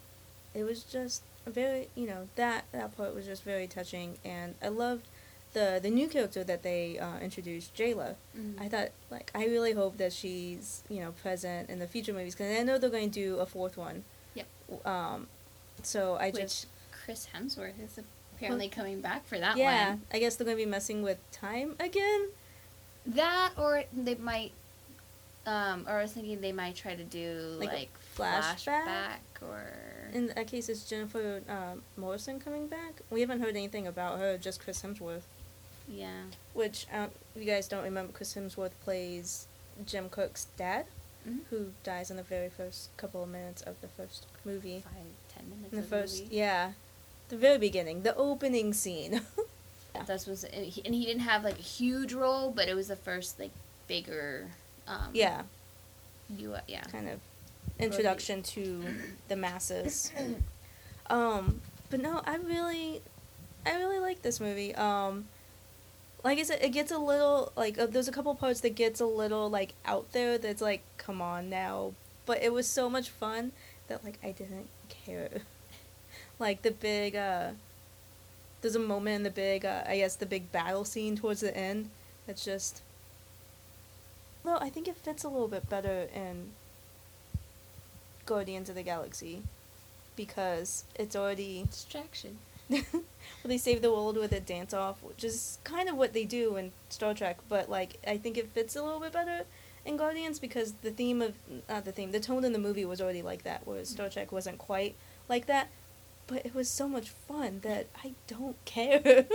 it 0.54 0.64
was 0.64 0.84
just 0.84 1.22
very 1.46 1.90
you 1.96 2.08
know 2.08 2.28
that 2.36 2.66
that 2.72 2.96
part 2.96 3.16
was 3.16 3.26
just 3.26 3.44
very 3.44 3.68
touching 3.68 4.18
and 4.24 4.56
i 4.62 4.68
loved 4.68 5.08
the 5.54 5.80
the 5.82 5.90
new 5.90 6.08
character 6.08 6.44
that 6.44 6.64
they 6.64 6.98
uh, 6.98 7.20
introduced 7.20 7.74
Jaylah. 7.76 8.16
mm-hmm. 8.38 8.62
i 8.62 8.68
thought 8.68 8.90
like 9.10 9.32
i 9.36 9.46
really 9.46 9.74
hope 9.74 9.98
that 9.98 10.14
she's 10.14 10.84
you 10.90 11.00
know 11.00 11.12
present 11.12 11.70
in 11.70 11.80
the 11.80 11.88
future 11.88 12.14
movies 12.14 12.36
because 12.36 12.58
i 12.58 12.64
know 12.64 12.78
they're 12.78 12.90
going 12.90 13.10
to 13.12 13.20
do 13.20 13.38
a 13.40 13.46
fourth 13.46 13.78
one 13.78 14.04
yep 14.34 14.48
um 14.86 15.28
so 15.84 16.16
i 16.16 16.30
Which 16.30 16.42
just 16.42 16.68
chris 16.92 17.28
hemsworth 17.36 17.84
is 17.84 18.00
apparently 18.36 18.68
well, 18.68 18.76
coming 18.76 19.02
back 19.02 19.26
for 19.26 19.38
that 19.40 19.58
yeah 19.58 19.90
one. 19.90 20.02
Yeah, 20.12 20.16
I 20.18 20.20
guess 20.20 20.36
they're 20.36 20.46
going 20.46 20.58
to 20.58 20.64
be 20.64 20.70
messing 20.70 21.02
with 21.02 21.18
time 21.32 21.76
again 21.80 22.30
that 23.08 23.52
or 23.58 23.84
they 23.94 24.16
might 24.16 24.52
um 25.48 25.86
or 25.90 25.98
i 25.98 26.02
was 26.04 26.12
thinking 26.12 26.40
they 26.40 26.52
might 26.52 26.76
try 26.76 26.96
to 26.96 27.04
do 27.04 27.56
like, 27.60 27.72
like 27.72 27.90
flashback? 28.16 28.86
flashback 28.86 29.42
or 29.42 29.74
in 30.14 30.28
that 30.28 30.48
case, 30.48 30.70
is 30.70 30.84
Jennifer 30.84 31.42
uh, 31.50 31.76
Morrison 31.98 32.40
coming 32.40 32.68
back? 32.68 33.02
We 33.10 33.22
haven't 33.22 33.42
heard 33.42 33.56
anything 33.56 33.88
about 33.88 34.20
her. 34.20 34.38
Just 34.38 34.62
Chris 34.64 34.82
Hemsworth. 34.82 35.22
Yeah. 35.88 36.24
Which 36.54 36.88
uh, 36.94 37.08
you 37.36 37.46
guys 37.46 37.68
don't 37.68 37.84
remember. 37.84 38.14
Chris 38.14 38.34
Hemsworth 38.36 38.72
plays 38.84 39.48
Jim 39.86 40.10
Kirk's 40.10 40.48
dad, 40.58 40.86
Mhm. 41.28 41.40
who 41.50 41.72
dies 41.84 42.10
in 42.10 42.18
the 42.18 42.24
very 42.24 42.50
first 42.50 42.90
couple 42.98 43.22
of 43.24 43.30
minutes 43.30 43.62
of 43.62 43.80
the 43.82 43.88
first 43.88 44.26
movie. 44.46 44.84
Five, 44.84 44.94
ten 45.36 45.50
minutes. 45.50 45.72
In 45.74 45.82
the 45.82 45.86
first, 45.88 46.24
movie. 46.24 46.36
yeah, 46.36 46.72
the 47.30 47.38
very 47.38 47.58
beginning, 47.58 48.02
the 48.04 48.16
opening 48.16 48.74
scene. 48.74 49.22
That 49.94 50.26
was, 50.26 50.46
and 50.46 50.66
he 50.66 50.82
and 50.86 50.96
he 50.96 51.06
didn't 51.06 51.24
have 51.24 51.44
like 51.44 51.60
a 51.60 51.62
huge 51.62 52.14
role, 52.14 52.50
but 52.50 52.70
it 52.70 52.76
was 52.76 52.88
the 52.88 52.96
first 52.96 53.38
like 53.40 53.52
bigger. 53.88 54.48
Um, 54.88 55.10
yeah, 55.14 55.44
You, 56.30 56.56
yeah. 56.68 56.82
kind 56.84 57.10
of 57.10 57.20
introduction 57.82 58.44
to 58.44 58.84
the 59.28 59.36
masses. 59.36 60.12
Um, 61.10 61.60
but 61.90 62.00
no, 62.00 62.22
I 62.26 62.38
really, 62.38 63.02
I 63.66 63.76
really 63.76 64.00
like 64.00 64.22
this 64.22 64.40
movie. 64.40 64.74
Um, 64.76 65.26
like 66.24 66.40
I 66.40 66.44
said, 66.44 66.60
it 66.62 66.70
gets 66.70 66.92
a 66.92 66.98
little 66.98 67.52
like 67.56 67.78
uh, 67.78 67.88
there's 67.88 68.08
a 68.08 68.12
couple 68.12 68.34
parts 68.36 68.62
that 68.62 68.76
gets 68.76 69.02
a 69.02 69.06
little 69.06 69.50
like 69.50 69.74
out 69.86 70.12
there. 70.14 70.38
That's 70.38 70.62
like, 70.62 70.84
come 70.98 71.22
on 71.22 71.50
now, 71.50 71.94
but 72.26 72.42
it 72.42 72.54
was 72.54 72.68
so 72.68 72.90
much 72.90 73.10
fun 73.10 73.52
that 73.88 74.04
like 74.04 74.20
I 74.24 74.32
didn't 74.32 74.68
care. 74.88 75.42
like 76.40 76.62
the 76.62 76.72
big, 76.72 77.16
uh, 77.16 77.52
there's 78.62 78.76
a 78.76 78.80
moment 78.80 79.18
in 79.18 79.24
the 79.24 79.30
big, 79.32 79.66
uh, 79.66 79.84
I 79.86 79.98
guess 79.98 80.16
the 80.16 80.26
big 80.26 80.52
battle 80.52 80.86
scene 80.86 81.16
towards 81.18 81.42
the 81.42 81.56
end. 81.56 81.90
That's 82.26 82.46
just. 82.46 82.82
Well, 84.44 84.60
I 84.62 84.70
think 84.70 84.88
it 84.88 84.96
fits 84.96 85.24
a 85.24 85.30
little 85.30 85.48
bit 85.48 85.70
better 85.70 86.08
in 86.16 86.52
Guardians 88.26 88.70
of 88.70 88.76
the 88.76 88.84
Galaxy 88.84 89.44
because 90.16 90.86
it's 90.96 91.16
already 91.16 91.66
Distraction. 91.70 92.38
well, 92.70 93.04
they 93.44 93.58
save 93.58 93.82
the 93.82 93.92
world 93.92 94.18
with 94.18 94.32
a 94.32 94.40
dance 94.40 94.74
off, 94.74 95.04
which 95.04 95.24
is 95.24 95.58
kind 95.64 95.90
of 95.90 95.98
what 95.98 96.14
they 96.14 96.24
do 96.24 96.56
in 96.56 96.72
Star 96.90 97.14
Trek, 97.14 97.40
but 97.50 97.70
like 97.70 97.98
I 98.08 98.18
think 98.18 98.38
it 98.38 98.50
fits 98.54 98.76
a 98.76 98.84
little 98.84 99.00
bit 99.00 99.12
better 99.12 99.46
in 99.86 99.98
Guardians 99.98 100.40
because 100.40 100.74
the 100.82 100.92
theme 100.92 101.22
of 101.22 101.34
not 101.68 101.86
the 101.86 101.92
theme, 101.92 102.12
the 102.12 102.20
tone 102.20 102.46
in 102.46 102.54
the 102.54 102.60
movie 102.60 102.86
was 102.86 103.02
already 103.02 103.22
like 103.22 103.44
that, 103.44 103.62
whereas 103.66 103.90
Star 103.90 104.10
Trek 104.10 104.32
wasn't 104.32 104.58
quite 104.58 104.96
like 105.28 105.48
that. 105.48 105.70
But 106.28 106.46
it 106.46 106.56
was 106.56 106.70
so 106.70 106.88
much 106.88 107.10
fun 107.10 107.60
that 107.64 107.88
I 108.06 108.14
don't 108.28 108.64
care. 108.64 109.26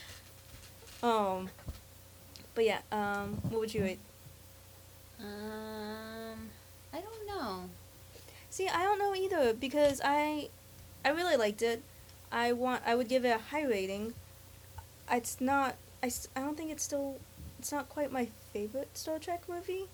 um, 1.02 1.50
but 2.54 2.64
yeah, 2.64 2.78
um, 2.90 3.38
what 3.50 3.60
would 3.60 3.74
you 3.74 3.82
rate? 3.82 3.98
Um, 5.20 5.26
I 5.26 5.26
don't 5.28 5.40
know. 5.40 6.21
See, 8.52 8.68
I 8.68 8.82
don't 8.82 8.98
know 8.98 9.14
either 9.14 9.54
because 9.54 10.02
I, 10.04 10.50
I 11.06 11.08
really 11.08 11.36
liked 11.36 11.62
it. 11.62 11.82
I 12.30 12.52
want. 12.52 12.82
I 12.86 12.94
would 12.94 13.08
give 13.08 13.24
it 13.24 13.30
a 13.30 13.38
high 13.38 13.64
rating. 13.64 14.12
It's 15.10 15.40
not. 15.40 15.76
I, 16.02 16.10
I 16.36 16.40
don't 16.40 16.54
think 16.56 16.70
it's 16.70 16.82
still. 16.82 17.18
It's 17.58 17.72
not 17.72 17.88
quite 17.88 18.12
my 18.12 18.28
favorite 18.52 18.90
Star 18.98 19.18
Trek 19.18 19.44
movie, 19.48 19.86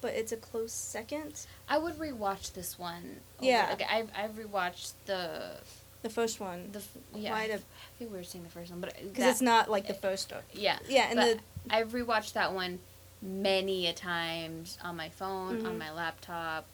but 0.00 0.14
it's 0.14 0.30
a 0.30 0.36
close 0.36 0.70
second. 0.72 1.46
I 1.68 1.78
would 1.78 1.94
rewatch 1.98 2.52
this 2.52 2.78
one. 2.78 3.16
Yeah. 3.40 3.66
Like 3.76 3.82
I've 3.90 4.10
I've 4.16 4.32
rewatched 4.36 4.92
the 5.06 5.56
The 6.02 6.10
first 6.10 6.38
one, 6.38 6.70
the 6.70 6.82
yeah. 7.18 7.32
Why 7.32 7.42
I 7.42 7.48
the- 7.48 7.62
think 7.98 8.12
we 8.12 8.18
were 8.18 8.22
seeing 8.24 8.44
the 8.44 8.50
first 8.50 8.70
one, 8.70 8.80
but 8.80 8.94
because 9.02 9.24
it's 9.32 9.40
not 9.42 9.68
like 9.68 9.88
the 9.88 9.94
first 9.94 10.24
Star. 10.24 10.42
Yeah. 10.52 10.78
Yeah, 10.88 11.08
and 11.10 11.18
the 11.18 11.38
I've 11.70 11.88
rewatched 11.90 12.34
that 12.34 12.52
one 12.52 12.78
many 13.20 13.88
a 13.88 13.92
times 13.92 14.78
on 14.84 14.94
my 14.96 15.08
phone, 15.08 15.66
on 15.66 15.74
Mhm. 15.74 15.78
my 15.78 15.90
laptop, 15.92 16.66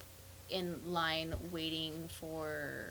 in 0.53 0.81
line 0.87 1.35
waiting 1.51 2.09
for 2.21 2.91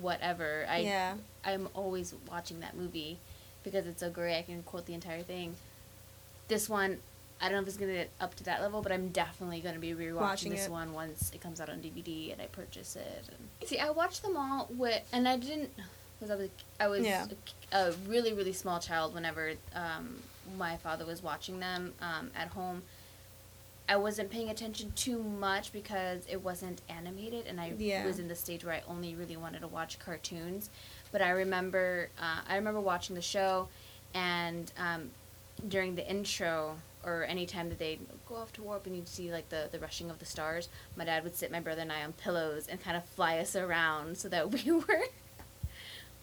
whatever. 0.00 0.66
I 0.68 0.78
yeah, 0.78 1.14
I'm 1.44 1.68
always 1.74 2.14
watching 2.30 2.60
that 2.60 2.76
movie 2.76 3.18
because 3.64 3.86
it's 3.86 4.00
so 4.00 4.10
great. 4.10 4.38
I 4.38 4.42
can 4.42 4.62
quote 4.62 4.86
the 4.86 4.94
entire 4.94 5.22
thing. 5.22 5.54
This 6.48 6.68
one, 6.68 6.98
I 7.40 7.44
don't 7.46 7.54
know 7.56 7.62
if 7.62 7.68
it's 7.68 7.76
gonna 7.76 7.92
get 7.92 8.10
up 8.20 8.34
to 8.36 8.44
that 8.44 8.60
level, 8.60 8.82
but 8.82 8.92
I'm 8.92 9.08
definitely 9.08 9.60
gonna 9.60 9.78
be 9.78 9.92
rewatching 9.92 10.14
Watching 10.20 10.52
this 10.52 10.66
it. 10.66 10.70
one 10.70 10.92
once 10.92 11.30
it 11.34 11.40
comes 11.40 11.60
out 11.60 11.68
on 11.70 11.78
DVD 11.80 12.32
and 12.32 12.40
I 12.40 12.46
purchase 12.46 12.96
it. 12.96 13.24
And 13.60 13.68
see, 13.68 13.78
I 13.78 13.90
watched 13.90 14.22
them 14.22 14.36
all 14.36 14.68
with, 14.70 15.02
and 15.12 15.26
I 15.28 15.36
didn't 15.36 15.70
because 16.18 16.30
I 16.30 16.36
was 16.36 16.48
I 16.78 16.88
was 16.88 17.04
Yeah. 17.06 17.26
a, 17.72 17.88
a 17.88 17.92
really 18.06 18.32
really 18.34 18.52
small 18.52 18.78
child 18.78 19.14
whenever 19.14 19.52
um, 19.74 20.16
my 20.58 20.76
father 20.76 21.06
was 21.06 21.22
watching 21.22 21.60
them 21.60 21.94
um, 22.00 22.30
at 22.36 22.48
home. 22.48 22.82
I 23.90 23.96
wasn't 23.96 24.30
paying 24.30 24.50
attention 24.50 24.92
too 24.94 25.20
much 25.20 25.72
because 25.72 26.22
it 26.30 26.44
wasn't 26.44 26.80
animated, 26.88 27.46
and 27.48 27.60
I 27.60 27.72
Yeah. 27.76 28.06
was 28.06 28.20
in 28.20 28.28
the 28.28 28.36
stage 28.36 28.64
where 28.64 28.74
I 28.74 28.82
only 28.86 29.16
really 29.16 29.36
wanted 29.36 29.62
to 29.62 29.66
watch 29.66 29.98
cartoons. 29.98 30.70
But 31.10 31.22
I 31.22 31.30
remember, 31.30 32.08
uh, 32.16 32.42
I 32.48 32.54
remember 32.54 32.78
watching 32.80 33.16
the 33.16 33.20
show, 33.22 33.66
and 34.14 34.70
um, 34.78 35.10
during 35.66 35.96
the 35.96 36.08
intro 36.08 36.76
or 37.02 37.24
any 37.24 37.46
time 37.46 37.68
that 37.70 37.80
they 37.80 37.98
go 38.28 38.36
off 38.36 38.52
to 38.52 38.62
warp 38.62 38.86
and 38.86 38.94
you'd 38.94 39.08
see 39.08 39.32
like 39.32 39.48
the, 39.48 39.68
the 39.72 39.80
rushing 39.80 40.08
of 40.08 40.20
the 40.20 40.24
stars, 40.24 40.68
my 40.94 41.04
dad 41.04 41.24
would 41.24 41.34
sit 41.34 41.50
my 41.50 41.58
brother 41.58 41.80
and 41.82 41.90
I 41.90 42.04
on 42.04 42.12
pillows 42.12 42.68
and 42.68 42.80
kind 42.80 42.96
of 42.96 43.04
fly 43.04 43.38
us 43.38 43.56
around 43.56 44.18
so 44.18 44.28
that 44.28 44.52
we 44.64 44.70
were 44.70 45.02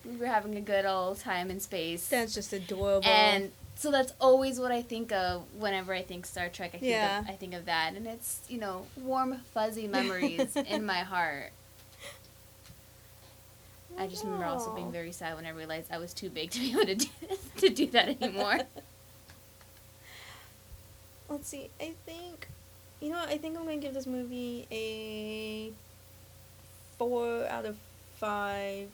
we 0.05 0.15
were 0.15 0.27
having 0.27 0.55
a 0.55 0.61
good 0.61 0.85
old 0.85 1.19
time 1.19 1.51
in 1.51 1.59
space. 1.59 2.07
that's 2.07 2.33
just 2.33 2.53
adorable. 2.53 3.09
And 3.09 3.51
so 3.77 3.91
that's 3.91 4.13
always 4.19 4.59
what 4.59 4.71
I 4.71 4.81
think 4.81 5.11
of 5.11 5.43
whenever 5.57 5.93
I 5.93 6.01
think 6.01 6.25
Star 6.25 6.49
Trek. 6.49 6.71
I 6.73 6.79
think 6.79 6.91
Yeah. 6.91 7.19
of, 7.19 7.27
I 7.29 7.33
think 7.33 7.53
of 7.53 7.65
that, 7.65 7.93
and 7.95 8.07
it's 8.07 8.39
you 8.49 8.57
know 8.59 8.85
warm 8.97 9.39
fuzzy 9.53 9.87
memories 9.97 10.55
in 10.55 10.85
my 10.85 10.99
heart. 10.99 11.51
I 13.99 14.05
just 14.07 14.23
remember 14.23 14.45
also 14.45 14.69
being 14.71 14.91
very 14.91 15.11
sad 15.11 15.35
when 15.35 15.45
I 15.45 15.49
realized 15.49 15.91
I 15.91 15.97
was 15.97 16.13
too 16.13 16.29
big 16.29 16.51
to 16.51 16.59
be 16.59 16.71
able 16.71 16.85
to 16.85 16.95
do 16.95 17.07
to 17.57 17.69
do 17.69 17.87
that 17.87 18.09
anymore. 18.21 18.59
Let's 21.29 21.47
see. 21.49 21.69
I 21.81 21.93
think, 22.05 22.47
you 23.01 23.09
know, 23.09 23.17
what, 23.17 23.29
I 23.29 23.37
think 23.37 23.57
I'm 23.57 23.65
gonna 23.65 23.77
give 23.77 23.93
this 23.93 24.05
movie 24.07 24.65
a 24.71 25.71
four 26.97 27.45
out 27.47 27.65
of 27.65 27.75
five 28.17 28.89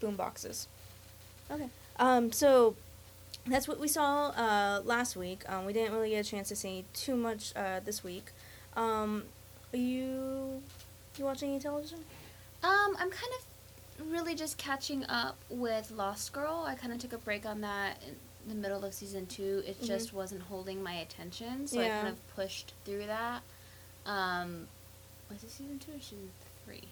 boom 0.00 0.14
boxes. 0.16 0.68
Okay. 1.50 1.68
Um, 1.98 2.32
so 2.32 2.74
that's 3.46 3.68
what 3.68 3.78
we 3.78 3.88
saw 3.88 4.28
uh, 4.30 4.80
last 4.84 5.16
week. 5.16 5.42
Um, 5.48 5.64
we 5.66 5.72
didn't 5.72 5.92
really 5.94 6.10
get 6.10 6.26
a 6.26 6.28
chance 6.28 6.48
to 6.48 6.56
see 6.56 6.84
too 6.92 7.16
much 7.16 7.52
uh, 7.56 7.80
this 7.84 8.02
week. 8.02 8.26
Um, 8.76 9.24
are 9.72 9.76
you 9.78 10.62
you 11.18 11.24
watching 11.24 11.50
any 11.50 11.60
television? 11.60 11.98
Um, 12.62 12.96
I'm 12.98 13.10
kind 13.10 13.32
of 13.38 14.10
really 14.10 14.34
just 14.34 14.58
catching 14.58 15.04
up 15.06 15.36
with 15.48 15.90
Lost 15.90 16.32
Girl. 16.32 16.64
I 16.66 16.74
kind 16.74 16.92
of 16.92 16.98
took 16.98 17.12
a 17.12 17.18
break 17.18 17.46
on 17.46 17.60
that 17.60 18.02
in 18.02 18.16
the 18.48 18.54
middle 18.54 18.84
of 18.84 18.92
season 18.94 19.26
two. 19.26 19.62
It 19.66 19.80
Mhm. 19.80 19.86
just 19.86 20.12
wasn't 20.12 20.42
holding 20.42 20.82
my 20.82 20.94
attention, 20.94 21.66
so 21.68 21.80
I 21.80 21.88
kind 21.88 22.08
of 22.08 22.34
pushed 22.34 22.72
through 22.84 23.06
that. 23.06 23.42
Um, 24.06 24.68
was 25.30 25.44
it 25.44 25.50
season 25.50 25.78
two 25.78 25.92
or 25.92 26.00
season 26.00 26.30
three? 26.64 26.88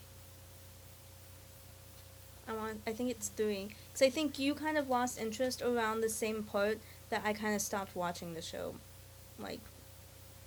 I 2.53 2.57
want. 2.57 2.81
I 2.87 2.93
think 2.93 3.11
it's 3.11 3.29
three. 3.29 3.69
Cause 3.93 4.03
I 4.03 4.11
think 4.11 4.39
you 4.39 4.55
kind 4.55 4.77
of 4.79 4.89
lost 4.89 5.21
interest 5.21 5.63
around 5.63 6.01
the 6.01 6.09
same 6.09 6.43
part 6.43 6.79
that 7.11 7.23
I 7.25 7.33
kind 7.33 7.55
of 7.55 7.61
stopped 7.61 7.95
watching 7.95 8.35
the 8.35 8.43
show, 8.43 8.75
like 9.39 9.61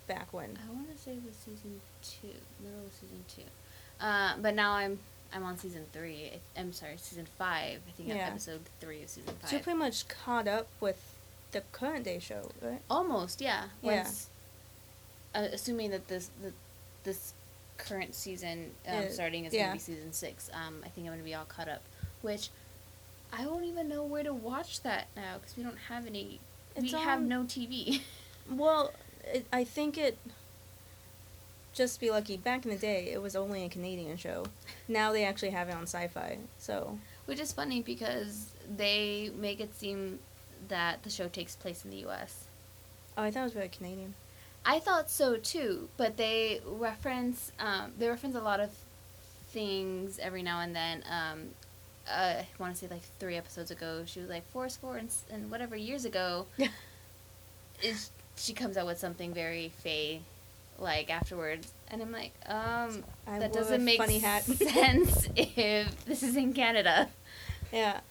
back 0.08 0.32
when. 0.32 0.58
I 0.68 0.74
want 0.74 0.96
to 0.96 1.02
say 1.02 1.12
it 1.12 1.24
was 1.26 1.36
season 1.36 1.82
two, 2.02 2.28
middle 2.64 2.86
of 2.86 2.94
season 2.94 3.24
two. 3.28 4.06
Uh, 4.06 4.34
but 4.42 4.56
now 4.56 4.72
I'm 4.74 5.00
I'm 5.34 5.44
on 5.44 5.58
season 5.58 5.86
three. 5.94 6.32
I- 6.34 6.60
I'm 6.60 6.74
sorry, 6.74 6.96
season 6.98 7.28
five. 7.38 7.80
I 7.88 7.92
think 7.92 8.10
Yeah. 8.10 8.28
episode 8.28 8.62
three 8.80 9.04
of 9.04 9.10
season 9.10 9.34
So 9.46 9.56
you're 9.56 9.64
pretty 9.64 9.80
much 9.80 10.08
caught 10.08 10.48
up 10.48 10.68
with 10.80 11.02
the 11.52 11.62
current 11.72 12.04
day 12.06 12.20
show, 12.20 12.52
right? 12.62 12.82
Almost, 12.90 13.42
yeah. 13.42 13.66
Yeah. 13.82 14.08
Uh, 15.34 15.48
assuming 15.52 15.92
that 15.92 16.08
this 16.08 16.30
the, 16.42 16.54
this 17.04 17.34
current 17.78 18.16
season 18.16 18.72
um, 18.88 19.10
starting 19.10 19.46
is 19.46 19.54
yeah. 19.54 19.64
gonna 19.64 19.74
be 19.74 19.80
season 19.80 20.14
six. 20.14 20.50
Um, 20.54 20.82
I 20.86 20.90
think 20.90 21.08
I'm 21.08 21.14
gonna 21.14 21.24
be 21.24 21.36
all 21.36 21.46
caught 21.46 21.68
up, 21.68 21.82
which 22.26 22.50
I 23.32 23.44
don't 23.44 23.64
even 23.64 23.88
know 23.88 24.04
where 24.04 24.24
to 24.24 24.34
watch 24.34 24.82
that 24.82 25.08
now 25.16 25.38
because 25.40 25.56
we 25.56 25.64
don't 25.64 25.78
have 25.90 26.06
any. 26.06 26.40
It's 26.76 26.92
we 26.92 27.00
have 27.00 27.22
no 27.22 27.44
TV. 27.44 28.02
Well, 28.48 28.94
it, 29.24 29.48
I 29.52 29.64
think 29.64 29.98
it. 29.98 30.20
Just 31.74 32.00
be 32.00 32.12
lucky. 32.12 32.38
Back 32.38 32.64
in 32.64 32.70
the 32.70 32.78
day, 32.78 33.10
it 33.12 33.20
was 33.20 33.36
only 33.36 33.66
a 33.66 33.70
Canadian 33.70 34.18
show. 34.18 34.46
Now 34.88 35.12
they 35.12 35.26
actually 35.26 35.50
have 35.50 35.68
it 35.68 35.74
on 35.74 35.88
Sci-Fi. 35.88 36.38
So 36.60 37.00
Which 37.26 37.40
is 37.40 37.52
funny 37.52 37.82
because 37.82 38.52
they 38.78 39.32
make 39.36 39.60
it 39.60 39.76
seem 39.76 40.20
that 40.68 41.02
the 41.02 41.10
show 41.10 41.28
takes 41.28 41.56
place 41.56 41.84
in 41.84 41.90
the 41.90 41.98
U.S. 41.98 42.46
oh, 43.18 43.24
I 43.24 43.32
thought 43.32 43.42
it 43.42 43.44
was 43.46 43.54
very 43.54 43.70
Canadian. 43.70 44.14
I 44.64 44.80
thought 44.80 45.10
so 45.10 45.38
too, 45.38 45.90
but 45.98 46.18
they 46.18 46.62
reference 46.66 47.52
um, 47.60 47.94
they 47.98 48.08
reference 48.08 48.36
a 48.36 48.42
lot 48.42 48.60
of 48.60 48.70
things 49.50 50.20
every 50.20 50.44
now 50.44 50.60
and 50.60 50.76
then. 50.76 51.04
Um, 51.10 51.50
uh, 52.10 52.42
I 52.42 52.48
want 52.60 52.74
to 52.74 52.80
say 52.80 52.88
like 52.88 53.04
three 53.20 53.36
episodes 53.36 53.72
ago, 53.72 54.04
she 54.06 54.20
was 54.20 54.30
like 54.30 54.48
four 54.52 54.70
score 54.70 54.98
and, 54.98 55.10
and 55.32 55.50
whatever 55.50 55.76
years 55.76 56.06
ago. 56.06 56.48
is 57.84 58.12
she 58.38 58.54
comes 58.54 58.78
out 58.78 58.86
with 58.86 59.00
something 59.00 59.34
very 59.34 59.70
fey, 59.80 60.22
like 60.80 61.10
afterwards, 61.10 61.72
And 61.90 62.02
I'm 62.02 62.12
like, 62.12 62.34
um, 62.48 63.04
so 63.26 63.40
that 63.40 63.54
doesn't 63.54 63.84
make 63.84 63.98
funny 63.98 64.20
hat. 64.20 64.44
sense 64.44 65.30
if 65.36 66.06
this 66.06 66.24
is 66.24 66.36
in 66.36 66.54
Canada. 66.54 67.10
Yeah. 67.72 68.02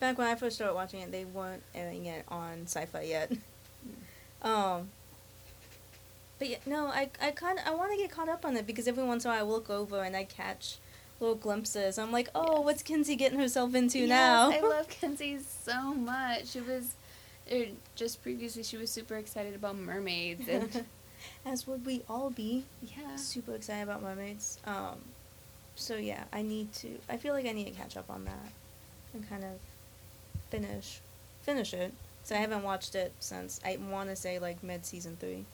Back 0.00 0.16
when 0.16 0.28
I 0.28 0.36
first 0.36 0.56
started 0.56 0.74
watching 0.74 1.00
it, 1.00 1.10
they 1.10 1.24
weren't 1.24 1.62
airing 1.74 2.06
it 2.06 2.24
on 2.28 2.62
sci-fi 2.64 3.02
yet. 3.02 3.32
um, 4.42 4.88
but 6.38 6.48
yeah, 6.48 6.58
no, 6.66 6.86
I, 6.86 7.10
I 7.20 7.32
kind 7.32 7.58
I 7.66 7.74
want 7.74 7.90
to 7.92 7.98
get 7.98 8.10
caught 8.10 8.28
up 8.28 8.44
on 8.44 8.56
it 8.56 8.66
because 8.66 8.86
every 8.86 9.04
once 9.04 9.24
in 9.24 9.30
a 9.30 9.34
while 9.34 9.44
I 9.44 9.48
look 9.48 9.68
over 9.68 10.02
and 10.02 10.16
I 10.16 10.24
catch 10.24 10.78
little 11.20 11.36
glimpses. 11.36 11.98
I'm 11.98 12.12
like, 12.12 12.28
oh, 12.34 12.56
yes. 12.56 12.64
what's 12.64 12.82
Kenzi 12.82 13.16
getting 13.16 13.38
herself 13.38 13.74
into 13.74 14.00
yes, 14.00 14.08
now? 14.08 14.50
I 14.50 14.60
love 14.62 14.88
Kenzi 14.88 15.40
so 15.40 15.94
much. 15.94 16.48
She 16.48 16.60
was, 16.60 16.94
er, 17.52 17.66
just 17.96 18.22
previously, 18.22 18.62
she 18.62 18.76
was 18.76 18.90
super 18.90 19.16
excited 19.16 19.54
about 19.54 19.76
mermaids 19.76 20.48
and. 20.48 20.84
As 21.44 21.66
would 21.66 21.84
we 21.84 22.02
all 22.08 22.30
be. 22.30 22.64
Yeah. 22.82 23.16
Super 23.16 23.54
excited 23.54 23.82
about 23.82 24.02
mermaids. 24.02 24.58
Um, 24.64 24.98
so 25.74 25.96
yeah, 25.96 26.24
I 26.32 26.42
need 26.42 26.72
to. 26.74 26.98
I 27.08 27.16
feel 27.16 27.34
like 27.34 27.46
I 27.46 27.52
need 27.52 27.66
to 27.66 27.72
catch 27.72 27.96
up 27.96 28.10
on 28.10 28.24
that, 28.24 28.52
and 29.14 29.28
kind 29.28 29.44
of 29.44 29.58
finish, 30.50 31.00
finish 31.42 31.72
it. 31.72 31.92
So 32.24 32.34
I 32.34 32.38
haven't 32.38 32.62
watched 32.62 32.94
it 32.94 33.12
since 33.20 33.60
I 33.64 33.78
want 33.90 34.10
to 34.10 34.16
say 34.16 34.38
like 34.38 34.62
mid 34.62 34.84
season 34.84 35.16
three. 35.18 35.44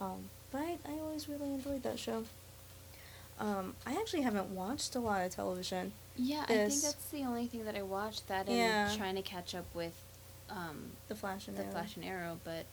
Um, 0.00 0.28
but 0.50 0.60
I, 0.60 0.78
I 0.88 0.92
always 1.00 1.28
really 1.28 1.52
enjoyed 1.52 1.82
that 1.82 1.98
show. 1.98 2.24
Um, 3.38 3.74
I 3.86 3.94
actually 3.94 4.22
haven't 4.22 4.50
watched 4.50 4.94
a 4.94 5.00
lot 5.00 5.24
of 5.24 5.34
television. 5.34 5.92
Yeah, 6.16 6.44
this. 6.46 6.50
I 6.50 6.68
think 6.68 6.82
that's 6.82 7.08
the 7.10 7.24
only 7.24 7.46
thing 7.46 7.64
that 7.64 7.76
I 7.76 7.82
watched. 7.82 8.28
That 8.28 8.48
yeah. 8.48 8.88
and 8.88 8.98
trying 8.98 9.16
to 9.16 9.22
catch 9.22 9.54
up 9.54 9.66
with 9.74 9.92
um, 10.50 10.90
the 11.08 11.14
Flash 11.14 11.48
and 11.48 11.56
the 11.56 11.62
Arrow. 11.62 11.72
Flash 11.72 11.96
and 11.96 12.04
Arrow, 12.04 12.38
but 12.44 12.66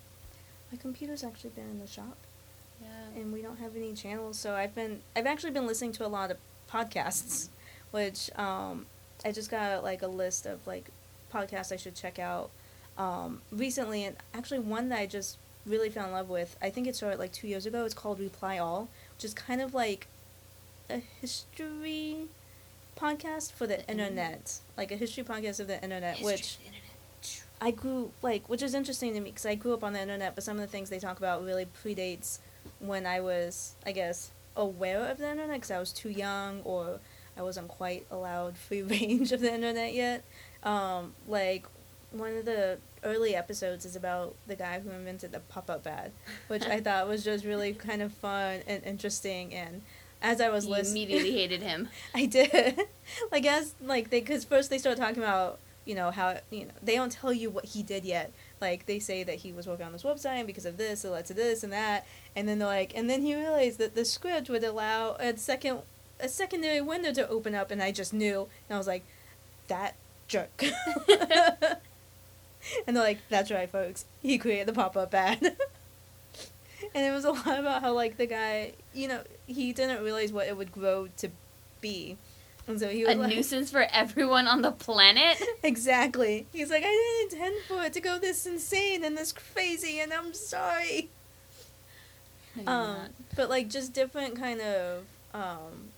my 0.71 0.77
computer's 0.77 1.23
actually 1.23 1.51
been 1.51 1.69
in 1.69 1.79
the 1.79 1.87
shop. 1.87 2.17
Yeah. 2.81 3.21
And 3.21 3.33
we 3.33 3.41
don't 3.41 3.57
have 3.57 3.75
any 3.75 3.93
channels, 3.93 4.37
so 4.37 4.53
I've 4.53 4.75
been 4.75 5.01
I've 5.15 5.25
actually 5.25 5.51
been 5.51 5.67
listening 5.67 5.91
to 5.93 6.05
a 6.05 6.09
lot 6.09 6.31
of 6.31 6.37
podcasts, 6.71 7.49
which 7.91 8.29
um, 8.37 8.85
I 9.25 9.31
just 9.31 9.49
got 9.49 9.83
like 9.83 10.01
a 10.01 10.07
list 10.07 10.45
of 10.45 10.65
like 10.67 10.89
podcasts 11.33 11.71
I 11.71 11.77
should 11.77 11.95
check 11.95 12.19
out 12.19 12.51
um, 12.97 13.41
recently, 13.51 14.03
and 14.03 14.15
actually 14.33 14.59
one 14.59 14.89
that 14.89 14.99
I 14.99 15.05
just 15.05 15.37
really 15.65 15.89
fell 15.89 16.05
in 16.05 16.11
love 16.11 16.29
with. 16.29 16.55
I 16.61 16.69
think 16.69 16.87
it 16.87 16.95
started 16.95 17.19
like 17.19 17.31
two 17.31 17.47
years 17.47 17.65
ago. 17.65 17.85
It's 17.85 17.93
called 17.93 18.19
Reply 18.19 18.57
All, 18.57 18.89
which 19.15 19.25
is 19.25 19.33
kind 19.33 19.61
of 19.61 19.73
like 19.73 20.07
a 20.91 21.01
history 21.21 22.27
podcast 22.97 23.53
for 23.53 23.67
the 23.67 23.75
mm-hmm. 23.75 23.91
internet, 23.91 24.59
like 24.77 24.91
a 24.91 24.95
history 24.95 25.23
podcast 25.23 25.59
of 25.59 25.67
the 25.67 25.81
internet, 25.83 26.17
history 26.17 26.33
which 26.33 26.57
the 26.57 26.65
internet. 26.65 26.81
I 27.61 27.71
grew 27.71 28.11
like, 28.21 28.49
which 28.49 28.61
is 28.61 28.73
interesting 28.73 29.13
to 29.13 29.19
me 29.19 29.29
because 29.29 29.45
I 29.45 29.55
grew 29.55 29.73
up 29.73 29.83
on 29.83 29.93
the 29.93 30.01
internet, 30.01 30.35
but 30.35 30.43
some 30.43 30.57
of 30.57 30.61
the 30.61 30.67
things 30.67 30.89
they 30.89 30.99
talk 30.99 31.17
about 31.17 31.45
really 31.45 31.67
predates 31.83 32.39
when 32.79 33.05
I 33.05 33.21
was, 33.21 33.75
I 33.85 33.91
guess, 33.91 34.31
aware 34.55 35.05
of 35.05 35.17
the 35.17 35.29
internet 35.29 35.57
because 35.57 35.71
I 35.71 35.79
was 35.79 35.91
too 35.91 36.09
young 36.09 36.61
or 36.63 36.99
I 37.37 37.43
wasn't 37.43 37.67
quite 37.67 38.05
allowed 38.11 38.57
free 38.57 38.81
range 38.83 39.31
of 39.31 39.41
the 39.41 39.53
internet 39.53 39.93
yet. 39.93 40.23
Um, 40.63 41.13
like 41.27 41.65
one 42.11 42.35
of 42.35 42.45
the 42.45 42.77
early 43.03 43.35
episodes 43.35 43.85
is 43.85 43.95
about 43.95 44.35
the 44.47 44.55
guy 44.55 44.79
who 44.79 44.89
invented 44.91 45.31
the 45.31 45.39
pop-up 45.39 45.87
ad, 45.87 46.11
which 46.47 46.65
I 46.65 46.79
thought 46.81 47.07
was 47.07 47.23
just 47.23 47.45
really 47.45 47.73
kind 47.73 48.01
of 48.01 48.11
fun 48.11 48.59
and 48.67 48.83
interesting. 48.83 49.53
And 49.53 49.81
as 50.21 50.39
I 50.41 50.49
was 50.49 50.67
listening, 50.67 51.03
immediately 51.03 51.31
hated 51.39 51.61
him. 51.61 51.89
I 52.13 52.25
did. 52.25 52.81
like 53.31 53.45
as 53.45 53.73
like 53.81 54.09
they, 54.09 54.19
because 54.19 54.43
first 54.45 54.69
they 54.69 54.77
start 54.77 54.97
talking 54.97 55.21
about 55.21 55.59
you 55.85 55.95
know 55.95 56.11
how 56.11 56.37
you 56.49 56.65
know 56.65 56.71
they 56.81 56.95
don't 56.95 57.11
tell 57.11 57.33
you 57.33 57.49
what 57.49 57.65
he 57.65 57.83
did 57.83 58.05
yet. 58.05 58.31
Like 58.59 58.85
they 58.85 58.99
say 58.99 59.23
that 59.23 59.35
he 59.35 59.51
was 59.51 59.67
working 59.67 59.85
on 59.85 59.91
this 59.91 60.03
website 60.03 60.37
and 60.37 60.47
because 60.47 60.65
of 60.65 60.77
this, 60.77 61.03
it 61.03 61.09
led 61.09 61.25
to 61.25 61.33
this 61.33 61.63
and 61.63 61.73
that, 61.73 62.05
and 62.35 62.47
then 62.47 62.59
they're 62.59 62.67
like, 62.67 62.95
and 62.95 63.09
then 63.09 63.21
he 63.21 63.35
realized 63.35 63.79
that 63.79 63.95
the 63.95 64.05
script 64.05 64.49
would 64.49 64.63
allow 64.63 65.15
a 65.19 65.35
second 65.37 65.81
a 66.19 66.29
secondary 66.29 66.81
window 66.81 67.11
to 67.13 67.27
open 67.27 67.55
up, 67.55 67.71
and 67.71 67.81
I 67.81 67.91
just 67.91 68.13
knew, 68.13 68.47
and 68.69 68.75
I 68.75 68.77
was 68.77 68.87
like, 68.87 69.03
that 69.67 69.95
jerk. 70.27 70.63
and 72.87 72.95
they're 72.95 73.03
like, 73.03 73.19
"That's 73.29 73.51
right, 73.51 73.69
folks. 73.69 74.05
He 74.21 74.37
created 74.37 74.67
the 74.67 74.73
pop 74.73 74.95
up 74.95 75.13
ad." 75.13 75.57
And 76.93 77.05
it 77.05 77.11
was 77.11 77.25
a 77.25 77.31
lot 77.47 77.59
about 77.59 77.81
how 77.81 77.93
like 77.93 78.17
the 78.17 78.25
guy, 78.25 78.73
you 78.93 79.07
know, 79.07 79.21
he 79.47 79.73
didn't 79.73 80.03
realize 80.03 80.31
what 80.31 80.47
it 80.47 80.57
would 80.57 80.71
grow 80.71 81.07
to 81.17 81.29
be. 81.79 82.17
And 82.67 82.79
so 82.79 82.89
he 82.89 83.03
was 83.03 83.15
a 83.15 83.17
like, 83.17 83.29
nuisance 83.29 83.71
for 83.71 83.85
everyone 83.91 84.47
on 84.47 84.61
the 84.61 84.71
planet. 84.71 85.41
exactly. 85.63 86.47
He's 86.53 86.69
like, 86.69 86.83
I 86.85 87.25
didn't 87.29 87.39
intend 87.39 87.65
for 87.67 87.83
it 87.83 87.93
to 87.93 88.01
go 88.01 88.19
this 88.19 88.45
insane 88.45 89.03
and 89.03 89.17
this 89.17 89.31
crazy, 89.31 89.99
and 89.99 90.13
I'm 90.13 90.33
sorry. 90.33 91.09
Um, 92.67 92.97
but 93.35 93.49
like 93.49 93.69
just 93.69 93.93
different 93.93 94.35
kind 94.35 94.61
of 94.61 95.03
um, 95.33 95.89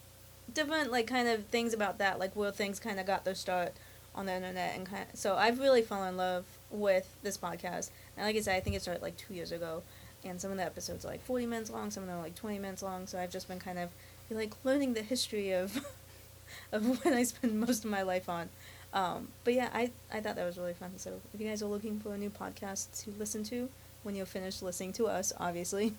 different 0.54 0.92
like 0.92 1.08
kind 1.08 1.28
of 1.28 1.46
things 1.46 1.74
about 1.74 1.98
that, 1.98 2.20
like 2.20 2.36
where 2.36 2.52
things 2.52 2.80
kind 2.80 3.00
of 3.00 3.06
got 3.06 3.26
their 3.26 3.36
start 3.36 3.74
on 4.16 4.28
the 4.28 4.34
internet 4.34 4.76
and 4.76 4.86
kind 4.86 5.06
of, 5.12 5.20
so 5.20 5.36
I've 5.36 5.60
really 5.60 5.82
fallen 5.82 6.10
in 6.10 6.18
love 6.18 6.46
with 6.70 7.08
this 7.24 7.38
podcast. 7.38 7.90
And 8.16 8.26
like 8.26 8.36
I 8.36 8.42
said, 8.42 8.56
I 8.56 8.60
think 8.60 8.76
it 8.76 8.82
started 8.82 9.02
like 9.02 9.18
two 9.18 9.34
years 9.34 9.52
ago, 9.52 9.82
and 10.26 10.40
some 10.40 10.52
of 10.52 10.58
the 10.58 10.64
episodes 10.64 11.06
are 11.06 11.10
like 11.10 11.24
forty 11.24 11.46
minutes 11.46 11.70
long, 11.70 11.92
some 11.92 12.04
of 12.04 12.10
them 12.10 12.18
are 12.18 12.22
like 12.24 12.36
twenty 12.36 12.60
minutes 12.60 12.84
long. 12.84 13.08
So 13.08 13.20
I've 13.20 13.32
just 13.32 13.48
been 13.48 13.60
kind 13.60 13.80
of 13.80 13.90
like 14.30 14.54
learning 14.64 14.94
the 14.94 15.02
history 15.02 15.52
of 15.52 15.86
of 16.72 16.86
what 16.88 17.14
I 17.14 17.24
spend 17.24 17.60
most 17.60 17.86
of 17.86 17.92
my 17.92 18.02
life 18.02 18.30
on. 18.30 18.50
Um, 18.94 19.30
but 19.44 19.54
yeah, 19.54 19.70
I 19.74 19.92
I 20.12 20.22
thought 20.22 20.36
that 20.36 20.46
was 20.46 20.58
really 20.58 20.74
fun. 20.74 20.92
So 20.98 21.20
if 21.34 21.42
you 21.42 21.48
guys 21.48 21.62
are 21.64 21.68
looking 21.68 22.00
for 22.00 22.14
a 22.14 22.18
new 22.18 22.30
podcast 22.30 23.04
to 23.04 23.14
listen 23.18 23.44
to 23.46 23.70
when 24.04 24.16
you're 24.16 24.26
finished 24.26 24.62
listening 24.62 24.94
to 24.94 25.08
us, 25.08 25.34
obviously, 25.40 25.94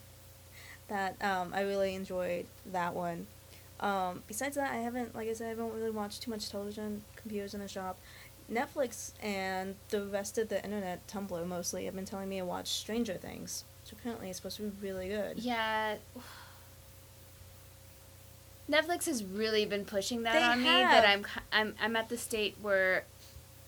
that 0.89 1.23
um, 1.23 1.53
I 1.55 1.63
really 1.63 1.95
enjoyed 1.95 2.47
that 2.73 2.95
one. 2.95 3.27
Um, 3.81 4.23
besides 4.29 4.57
that, 4.57 4.73
I 4.73 4.77
haven't, 4.77 5.15
like 5.15 5.29
I 5.29 5.33
said, 5.33 5.47
I 5.47 5.49
haven't 5.51 5.75
really 5.75 5.91
watched 5.91 6.23
too 6.23 6.31
much 6.31 6.49
television, 6.49 7.03
computers 7.17 7.55
in 7.55 7.61
the 7.61 7.69
shop. 7.69 7.99
Netflix 8.51 9.13
and 9.23 9.75
the 9.89 10.03
rest 10.03 10.39
of 10.39 10.49
the 10.49 10.63
internet, 10.63 11.07
Tumblr 11.09 11.47
mostly, 11.47 11.87
have 11.87 11.95
been 11.95 12.05
telling 12.05 12.29
me 12.29 12.39
to 12.39 12.45
watch 12.45 12.69
Stranger 12.69 13.15
Things, 13.15 13.65
apparently 13.99 14.29
it's 14.29 14.39
supposed 14.39 14.57
to 14.57 14.63
be 14.63 14.87
really 14.87 15.09
good. 15.09 15.39
Yeah. 15.39 15.97
Netflix 18.71 19.07
has 19.07 19.23
really 19.25 19.67
been 19.67 19.85
pushing 19.85 20.23
that 20.23 20.33
they 20.33 20.43
on 20.43 20.63
have. 20.63 20.79
me 20.79 20.83
that 20.83 21.07
I'm 21.07 21.27
I'm 21.53 21.75
I'm 21.81 21.97
at 21.97 22.09
the 22.09 22.17
state 22.17 22.57
where 22.63 23.05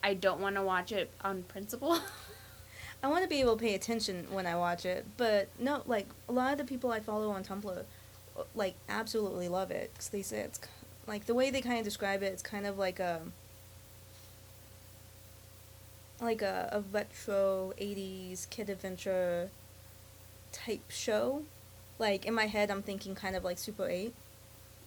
I 0.02 0.14
don't 0.14 0.40
want 0.40 0.56
to 0.56 0.62
watch 0.62 0.92
it 0.92 1.10
on 1.22 1.42
principle. 1.42 1.98
I 3.02 3.08
want 3.08 3.22
to 3.22 3.28
be 3.28 3.40
able 3.40 3.56
to 3.56 3.62
pay 3.62 3.74
attention 3.74 4.26
when 4.30 4.46
I 4.46 4.56
watch 4.56 4.86
it, 4.86 5.04
but 5.16 5.48
no, 5.58 5.82
like 5.86 6.08
a 6.28 6.32
lot 6.32 6.52
of 6.52 6.58
the 6.58 6.64
people 6.64 6.90
I 6.90 7.00
follow 7.00 7.30
on 7.30 7.44
Tumblr 7.44 7.78
uh, 7.78 8.42
like 8.54 8.74
absolutely 8.88 9.48
love 9.48 9.70
it 9.70 9.90
because 9.92 10.08
they 10.08 10.22
say 10.22 10.38
it's 10.40 10.60
like 11.06 11.26
the 11.26 11.34
way 11.34 11.50
they 11.50 11.60
kind 11.60 11.78
of 11.78 11.84
describe 11.84 12.22
it. 12.22 12.32
It's 12.32 12.42
kind 12.42 12.66
of 12.66 12.78
like 12.78 12.98
a 12.98 13.20
like 16.20 16.40
a, 16.40 16.70
a 16.72 16.80
retro 16.80 17.74
80s 17.78 18.48
kid 18.48 18.70
adventure 18.70 19.50
type 20.56 20.82
show 20.88 21.42
like 21.98 22.24
in 22.24 22.34
my 22.34 22.46
head 22.46 22.70
i'm 22.70 22.82
thinking 22.82 23.14
kind 23.14 23.36
of 23.36 23.44
like 23.44 23.58
super 23.58 23.88
8 23.88 24.12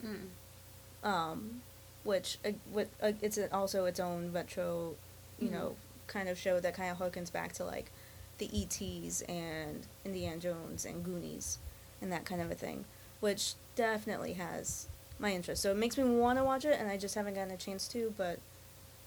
mm. 0.05 1.07
um 1.07 1.61
which 2.03 2.37
uh, 2.45 2.51
with, 2.71 2.89
uh, 3.03 3.11
it's 3.21 3.37
also 3.51 3.85
its 3.85 3.99
own 3.99 4.31
retro 4.31 4.95
you 5.39 5.47
mm-hmm. 5.47 5.55
know 5.55 5.75
kind 6.07 6.27
of 6.27 6.37
show 6.37 6.59
that 6.59 6.73
kind 6.73 6.89
of 6.91 6.97
harkens 6.97 7.31
back 7.31 7.53
to 7.53 7.63
like 7.63 7.91
the 8.39 8.49
ets 8.53 9.21
and 9.21 9.85
indiana 10.05 10.37
jones 10.37 10.85
and 10.85 11.03
goonies 11.03 11.59
and 12.01 12.11
that 12.11 12.25
kind 12.25 12.41
of 12.41 12.49
a 12.49 12.55
thing 12.55 12.85
which 13.19 13.53
definitely 13.75 14.33
has 14.33 14.87
my 15.19 15.33
interest. 15.33 15.61
So 15.61 15.71
it 15.71 15.77
makes 15.77 15.97
me 15.97 16.03
want 16.03 16.39
to 16.39 16.43
watch 16.43 16.65
it, 16.65 16.77
and 16.79 16.89
I 16.89 16.97
just 16.97 17.15
haven't 17.15 17.35
gotten 17.35 17.51
a 17.51 17.57
chance 17.57 17.87
to. 17.89 18.13
But 18.17 18.39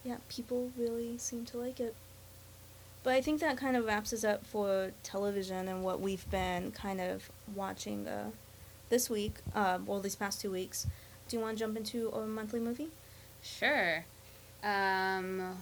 yeah, 0.04 0.16
people 0.28 0.70
really 0.76 1.18
seem 1.18 1.44
to 1.46 1.58
like 1.58 1.80
it. 1.80 1.94
But 3.02 3.14
I 3.14 3.20
think 3.20 3.40
that 3.40 3.56
kind 3.56 3.76
of 3.76 3.84
wraps 3.84 4.12
us 4.12 4.22
up 4.24 4.46
for 4.46 4.92
television 5.02 5.68
and 5.68 5.82
what 5.82 6.00
we've 6.00 6.28
been 6.30 6.70
kind 6.70 7.00
of 7.00 7.30
watching 7.54 8.06
uh, 8.06 8.30
this 8.90 9.10
week, 9.10 9.36
uh, 9.54 9.78
well, 9.84 10.00
these 10.00 10.14
past 10.14 10.40
two 10.40 10.50
weeks. 10.50 10.86
Do 11.28 11.36
you 11.36 11.42
want 11.42 11.58
to 11.58 11.64
jump 11.64 11.76
into 11.76 12.10
a 12.10 12.26
monthly 12.26 12.60
movie? 12.60 12.90
Sure. 13.42 14.04
Um, 14.62 15.56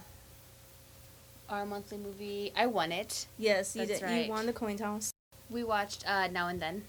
our 1.49 1.65
monthly 1.65 1.97
movie, 1.97 2.51
I 2.55 2.67
won 2.67 2.91
it. 2.91 3.25
Yes, 3.37 3.75
you 3.75 3.85
That's 3.85 4.01
did. 4.01 4.05
Right. 4.05 4.25
You 4.25 4.31
won 4.31 4.45
the 4.45 4.53
coin 4.53 4.77
toss. 4.77 5.11
We 5.49 5.63
watched 5.63 6.07
uh, 6.07 6.27
Now 6.27 6.47
and 6.47 6.61
Then 6.61 6.83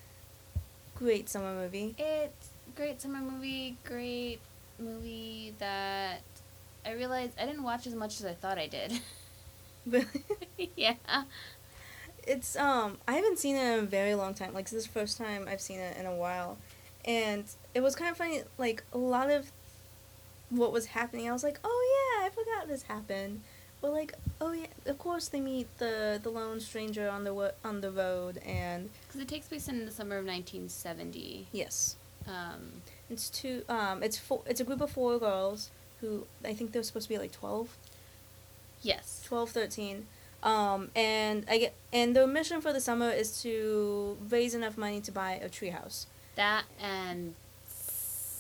great 1.03 1.29
summer 1.29 1.53
movie. 1.55 1.95
It's 1.99 2.51
great 2.77 3.01
summer 3.01 3.19
movie, 3.19 3.77
great 3.85 4.39
movie 4.79 5.53
that 5.59 6.23
I 6.87 6.93
realized 6.93 7.33
I 7.41 7.47
didn't 7.47 7.65
watch 7.65 7.87
as 7.87 7.95
much 7.95 8.21
as 8.21 8.27
I 8.27 8.35
thought 8.35 8.59
I 8.59 8.69
did. 8.69 8.93
yeah. 10.77 10.95
It's 12.27 12.57
um 12.57 12.99
I 13.09 13.15
haven't 13.15 13.39
seen 13.39 13.57
it 13.57 13.79
in 13.79 13.79
a 13.81 13.83
very 13.83 14.15
long 14.15 14.35
time. 14.35 14.55
Like 14.55 14.67
this 14.67 14.75
is 14.75 14.87
the 14.87 14.93
first 14.93 15.19
time 15.19 15.47
I've 15.49 15.61
seen 15.61 15.81
it 15.81 15.97
in 15.97 16.07
a 16.07 16.15
while. 16.15 16.59
And 17.05 17.45
it 17.75 17.81
was 17.81 17.97
kind 17.97 18.11
of 18.11 18.17
funny 18.17 18.43
like 18.59 18.85
a 18.93 18.99
lot 18.99 19.31
of 19.31 19.51
what 20.51 20.73
was 20.73 20.87
happening. 20.87 21.29
I 21.29 21.33
was 21.33 21.43
like, 21.43 21.59
"Oh 21.65 22.19
yeah, 22.21 22.27
I 22.27 22.31
forgot 22.31 22.69
this 22.69 22.83
happened." 22.83 23.41
But 23.81 23.93
like, 23.93 24.15
oh 24.41 24.53
yeah, 24.53 24.67
of 24.87 24.99
course 24.99 25.29
they 25.29 25.41
meet 25.41 25.67
the 25.79 26.21
the 26.23 26.31
lone 26.31 26.61
stranger 26.61 27.09
on 27.09 27.25
the 27.25 27.55
on 27.65 27.81
the 27.81 27.91
road, 27.91 28.39
and 28.47 28.89
because 29.07 29.21
it 29.21 29.27
takes 29.29 29.49
place 29.49 29.67
in 29.67 29.85
the 29.85 29.91
summer 29.91 30.19
of 30.19 30.25
1970. 30.25 31.49
Yes. 31.53 31.97
Um, 32.29 32.83
it's 33.11 33.29
two. 33.29 33.65
Um, 33.69 34.03
it's 34.03 34.19
four. 34.19 34.43
It's 34.47 34.61
a 34.61 34.65
group 34.65 34.81
of 34.81 34.91
four 34.91 35.19
girls 35.19 35.71
who 36.01 36.27
I 36.45 36.55
think 36.55 36.71
they're 36.73 36.85
supposed 36.85 37.09
to 37.09 37.15
be 37.15 37.19
like 37.19 37.33
twelve. 37.33 37.77
Yes. 38.83 39.23
12, 39.27 39.51
13. 39.51 40.07
Um, 40.43 40.91
and 40.97 41.45
I 41.49 41.59
get 41.59 41.75
and 41.93 42.17
the 42.17 42.27
mission 42.27 42.61
for 42.61 42.73
the 42.73 42.81
summer 42.81 43.11
is 43.11 43.41
to 43.43 44.17
raise 44.29 44.55
enough 44.57 44.77
money 44.77 45.01
to 45.03 45.13
buy 45.13 45.33
a 45.35 45.49
treehouse. 45.49 46.07
That 46.35 46.65
and 46.81 47.35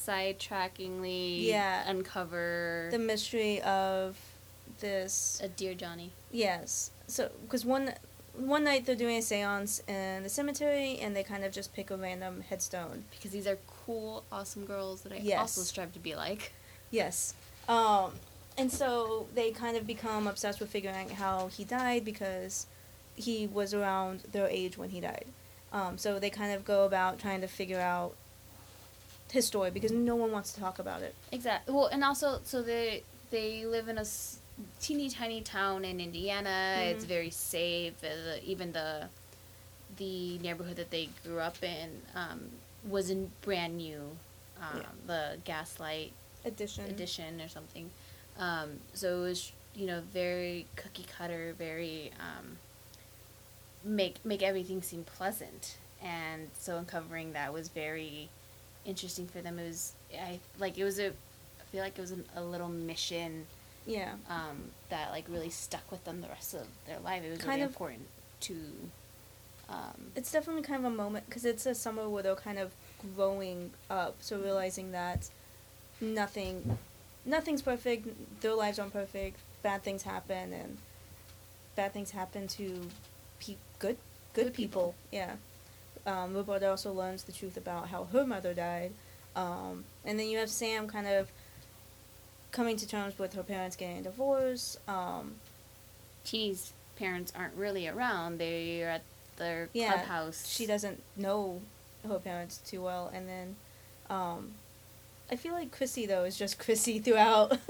sidetrackingly 0.05 1.45
Yeah. 1.45 1.89
uncover 1.89 2.89
The 2.91 2.99
mystery 2.99 3.61
of 3.63 4.17
this. 4.81 5.39
a 5.43 5.49
dear 5.49 5.75
Johnny. 5.75 6.11
Yes. 6.33 6.91
So, 7.07 7.31
because 7.43 7.65
one 7.65 7.95
one 8.35 8.65
night 8.65 8.87
they're 8.87 8.97
doing 8.97 9.19
a 9.19 9.21
séance 9.21 9.87
in 9.87 10.23
the 10.23 10.29
cemetery, 10.31 10.99
and 10.99 11.15
they 11.15 11.23
kind 11.23 11.45
of 11.45 11.53
just 11.53 11.75
pick 11.75 11.91
a 11.91 11.97
random 11.99 12.41
headstone. 12.49 13.05
Because 13.11 13.31
these 13.31 13.47
are 13.47 13.59
cool, 13.85 14.25
awesome 14.33 14.65
girls 14.65 15.03
that 15.03 15.13
I 15.13 15.17
Yes. 15.17 15.39
also 15.39 15.61
strive 15.63 15.93
to 15.93 15.99
be 15.99 16.15
like. 16.17 16.53
Yes. 16.91 17.35
Um, 17.69 18.13
and 18.59 18.71
so 18.71 19.27
they 19.35 19.51
kind 19.51 19.77
of 19.77 19.87
become 19.87 20.27
obsessed 20.27 20.61
with 20.61 20.71
figuring 20.71 20.97
out 20.97 21.11
how 21.13 21.47
he 21.49 21.65
died 21.65 22.05
because 22.05 22.67
he 23.15 23.47
was 23.47 23.73
around 23.75 24.21
their 24.33 24.47
age 24.49 24.77
when 24.79 24.91
he 24.91 25.01
died. 25.01 25.27
Um, 25.73 25.97
so 25.99 26.19
they 26.19 26.31
kind 26.31 26.53
of 26.55 26.65
go 26.65 26.85
about 26.85 27.19
trying 27.19 27.41
to 27.41 27.49
figure 27.49 27.81
out 27.81 28.15
his 29.31 29.47
story 29.47 29.71
because 29.71 29.91
no 29.93 30.15
one 30.15 30.31
wants 30.33 30.53
to 30.53 30.61
talk 30.61 30.79
about 30.79 31.01
it. 31.03 31.15
Exactly. 31.33 31.73
Well, 31.75 31.87
and 31.87 32.05
also, 32.05 32.41
so 32.45 32.63
they 32.63 33.03
they 33.31 33.65
live 33.65 33.89
in 33.89 33.97
a 33.97 34.03
s- 34.03 34.39
teeny 34.81 35.09
tiny 35.09 35.41
town 35.41 35.85
in 35.87 35.99
Indiana. 36.01 36.77
It's 36.83 37.05
Mhm. 37.05 37.09
very 37.09 37.31
safe. 37.31 37.95
Uh, 38.05 38.09
the- 38.09 38.45
even 38.45 38.73
the 38.73 39.09
the 39.97 40.39
neighborhood 40.39 40.77
that 40.77 40.91
they 40.91 41.09
grew 41.25 41.39
up 41.39 41.63
in 41.63 42.01
um, 42.15 42.51
was 42.89 43.09
in 43.11 43.31
brand 43.43 43.77
new. 43.77 44.17
Um, 44.61 44.79
Yeah. 44.81 44.87
The 45.07 45.39
Gaslight 45.45 46.13
Addition. 46.45 46.85
edition 46.87 47.41
or 47.41 47.49
something. 47.49 47.91
Um, 48.39 48.81
so 48.95 49.19
it 49.19 49.29
was 49.29 49.53
you 49.75 49.87
know 49.87 50.01
very 50.13 50.67
cookie 50.77 51.07
cutter, 51.17 51.55
very 51.59 52.11
um, 52.21 52.57
make 53.85 54.25
make 54.25 54.43
everything 54.43 54.83
seem 54.83 55.05
pleasant, 55.05 55.77
and 56.03 56.49
so 56.59 56.77
uncovering 56.79 57.33
that 57.33 57.53
was 57.53 57.69
very 57.69 58.29
interesting 58.85 59.27
for 59.27 59.41
them. 59.41 59.59
It 59.59 59.67
was 59.69 59.93
I 60.15 60.39
like 60.59 60.79
it 60.79 60.85
was 60.85 60.99
a 60.99 61.09
I 61.09 61.65
feel 61.71 61.83
like 61.83 61.97
it 61.99 62.01
was 62.01 62.11
an, 62.11 62.25
a 62.37 62.43
little 62.43 62.69
mission 62.69 63.47
Yeah. 63.87 64.13
um, 64.29 64.71
that 64.91 65.11
like 65.11 65.25
really 65.29 65.51
stuck 65.51 65.91
with 65.91 66.05
them 66.05 66.21
the 66.21 66.29
rest 66.29 66.55
of 66.55 66.67
their 66.87 66.99
life. 67.01 67.23
It 67.25 67.31
was 67.31 67.39
Kind 67.39 67.51
really 67.51 67.63
of- 67.63 67.71
important 67.71 68.07
to. 68.41 68.55
Um, 69.69 70.13
It's 70.17 70.31
definitely 70.31 70.63
kind 70.65 70.85
of 70.85 70.93
a 70.93 70.95
moment 70.95 71.25
because 71.27 71.45
it's 71.47 71.65
a 71.65 71.75
summer 71.75 72.07
where 72.09 72.23
they're 72.23 72.35
kind 72.35 72.59
of 72.59 72.73
growing 73.17 73.71
up, 73.89 74.17
so 74.21 74.39
realizing 74.39 74.93
that 74.93 75.31
nothing, 76.01 76.77
nothing's 77.25 77.63
perfect. 77.63 78.41
Their 78.41 78.55
lives 78.55 78.79
aren't 78.79 78.93
perfect. 78.93 79.39
Bad 79.63 79.83
things 79.83 80.03
happen, 80.03 80.53
and 80.53 80.79
bad 81.77 81.93
things 81.93 82.11
happen 82.11 82.49
to 82.49 82.89
pe- 83.41 83.57
good, 83.79 83.97
good, 84.35 84.45
Good 84.47 84.55
people. 84.55 84.95
Yeah. 85.11 85.37
Um, 86.07 86.35
Roberta 86.35 86.69
also 86.71 86.93
learns 86.93 87.23
the 87.25 87.33
truth 87.33 87.57
about 87.57 87.89
how 87.89 88.05
her 88.13 88.27
mother 88.27 88.55
died, 88.55 88.93
um, 89.37 89.85
and 90.05 90.19
then 90.19 90.27
you 90.29 90.39
have 90.39 90.51
Sam 90.51 90.89
kind 90.89 91.07
of 91.07 91.31
coming 92.51 92.77
to 92.77 92.87
terms 92.89 93.19
with 93.19 93.35
her 93.35 93.43
parents 93.45 93.77
getting 93.77 93.99
a 93.99 94.03
divorce. 94.03 94.77
Um, 94.89 95.37
Teeny's 96.25 96.73
parents 96.97 97.33
aren't 97.37 97.55
really 97.55 97.87
around. 97.89 98.39
They're 98.39 98.91
at 98.91 99.03
their 99.37 99.69
Yeah, 99.73 99.93
clubhouse. 99.93 100.47
she 100.49 100.67
doesn't 100.67 101.03
know 101.17 101.61
her 102.07 102.19
parents 102.19 102.59
too 102.59 102.83
well 102.83 103.11
and 103.15 103.29
then 103.29 103.55
um 104.11 104.53
i 105.31 105.37
feel 105.37 105.53
like 105.53 105.71
chrissy 105.71 106.07
though 106.07 106.25
is 106.25 106.37
just 106.37 106.59
chrissy 106.59 106.99
throughout. 106.99 107.59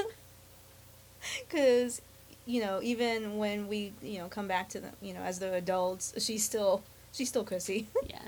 Because 1.49 2.03
you 2.47 2.61
know 2.61 2.81
even 2.83 3.39
when 3.39 3.69
we 3.69 3.93
you 4.03 4.19
know 4.19 4.27
come 4.27 4.49
back 4.49 4.69
to 4.71 4.81
them 4.81 4.93
you 5.01 5.15
know 5.15 5.21
as 5.21 5.39
they're 5.39 5.55
adults 5.55 6.13
she's 6.19 6.43
still 6.45 6.83
she's 7.13 7.29
still 7.29 7.45
chrissy. 7.45 7.87
Yeah. 8.09 8.19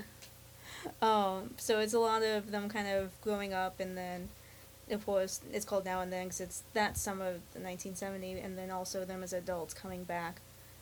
um 1.01 1.49
so 1.57 1.79
it's 1.79 1.93
a 1.93 1.99
lot 1.99 2.23
of 2.23 2.51
them 2.51 2.69
kind 2.69 2.87
of 2.87 3.11
growing 3.21 3.53
up 3.53 3.81
and 3.81 3.97
then 3.97 4.29
of 4.89 5.05
course 5.05 5.41
it's 5.51 5.65
called 5.65 5.83
now 5.83 5.99
and 5.99 6.13
then 6.13 6.25
because 6.27 6.39
it's 6.39 6.63
that 6.73 6.95
summer 6.97 7.25
of 7.25 7.41
the 7.53 7.59
1970 7.59 8.39
and 8.39 8.57
then 8.57 8.71
also 8.71 9.03
them 9.03 9.21
as 9.23 9.33
adults 9.33 9.73
coming 9.73 10.05
back 10.05 10.39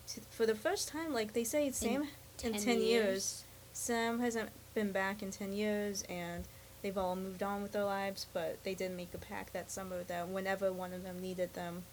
to, 0.07 0.21
for 0.29 0.45
the 0.45 0.53
first 0.55 0.87
time 0.87 1.11
like 1.13 1.33
they 1.33 1.43
say 1.43 1.71
sam 1.71 2.07
in 2.43 2.53
10 2.53 2.81
years. 2.81 3.43
Sam 3.73 4.19
hasn't 4.19 4.49
been 4.75 4.91
back 4.91 5.23
in 5.23 5.31
10 5.31 5.53
years 5.53 6.03
and 6.09 6.43
they've 6.83 6.97
all 6.97 7.15
moved 7.15 7.41
on 7.41 7.63
with 7.63 7.71
their 7.71 7.83
lives, 7.85 8.27
but 8.33 8.63
they 8.63 8.75
did 8.75 8.91
make 8.91 9.13
a 9.13 9.17
pact 9.17 9.53
that 9.53 9.71
summer 9.71 10.03
that 10.03 10.27
whenever 10.27 10.71
one 10.71 10.93
of 10.93 11.01
them 11.03 11.19
needed 11.21 11.53
them, 11.55 11.83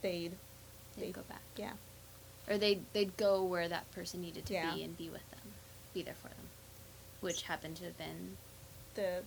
they'd, 0.00 0.32
They'd 0.96 1.06
they'd 1.06 1.12
go 1.12 1.22
back. 1.28 1.42
yeah. 1.56 1.72
Or 2.48 2.56
they'd, 2.56 2.84
they'd 2.92 3.16
go 3.16 3.42
where 3.42 3.68
that 3.68 3.90
person 3.92 4.22
needed 4.22 4.46
to 4.46 4.54
Yeah. 4.54 4.74
be 4.74 4.82
and 4.84 4.96
be 4.96 5.08
with 5.10 5.28
them. 5.30 5.40
Be 5.92 6.02
there 6.02 6.14
for 6.14 6.28
them. 6.28 6.48
Which 7.20 7.42
happened 7.42 7.76
to 7.78 7.84
have 7.84 7.98
been 7.98 8.36
The, 8.94 9.22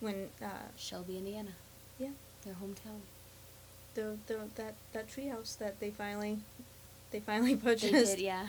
when, 0.00 0.30
uh, 0.42 0.46
Shelby, 0.76 1.18
Indiana. 1.18 1.50
yeah, 1.98 2.10
Their 2.44 2.54
hometown. 2.54 3.00
the, 3.94 4.16
the, 4.26 4.40
that, 4.56 4.74
that 4.92 5.08
treehouse 5.08 5.56
that 5.58 5.78
they 5.80 5.90
finally, 5.90 6.38
they 7.10 7.20
finally 7.20 7.54
They 7.56 7.70
purchased. 7.74 8.16
did, 8.16 8.20
yeah. 8.24 8.46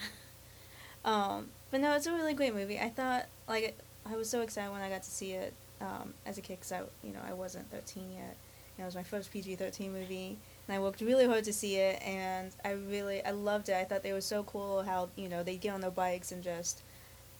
Um, 1.03 1.49
but 1.71 1.81
no, 1.81 1.93
it's 1.95 2.07
a 2.07 2.13
really 2.13 2.33
great 2.33 2.53
movie. 2.55 2.79
I 2.79 2.89
thought, 2.89 3.25
like, 3.47 3.77
I 4.09 4.15
was 4.15 4.29
so 4.29 4.41
excited 4.41 4.71
when 4.71 4.81
I 4.81 4.89
got 4.89 5.03
to 5.03 5.09
see 5.09 5.31
it 5.31 5.53
um, 5.81 6.13
as 6.25 6.37
a 6.37 6.41
kid 6.41 6.59
because 6.59 6.71
I, 6.71 6.81
you 7.03 7.13
know, 7.13 7.19
I 7.27 7.33
wasn't 7.33 7.69
13 7.71 8.11
yet. 8.13 8.37
It 8.77 8.83
was 8.83 8.95
my 8.95 9.03
first 9.03 9.31
PG-13 9.31 9.91
movie, 9.91 10.37
and 10.67 10.75
I 10.75 10.79
worked 10.79 10.99
really 10.99 11.25
hard 11.25 11.45
to 11.45 11.53
see 11.53 11.77
it, 11.77 12.01
and 12.01 12.51
I 12.65 12.71
really, 12.71 13.23
I 13.23 13.31
loved 13.31 13.69
it. 13.69 13.75
I 13.75 13.85
thought 13.85 14.03
they 14.03 14.11
were 14.11 14.19
so 14.19 14.43
cool 14.43 14.83
how, 14.83 15.09
you 15.15 15.29
know, 15.29 15.43
they'd 15.43 15.61
get 15.61 15.73
on 15.73 15.79
their 15.79 15.91
bikes 15.91 16.33
and 16.33 16.43
just 16.43 16.81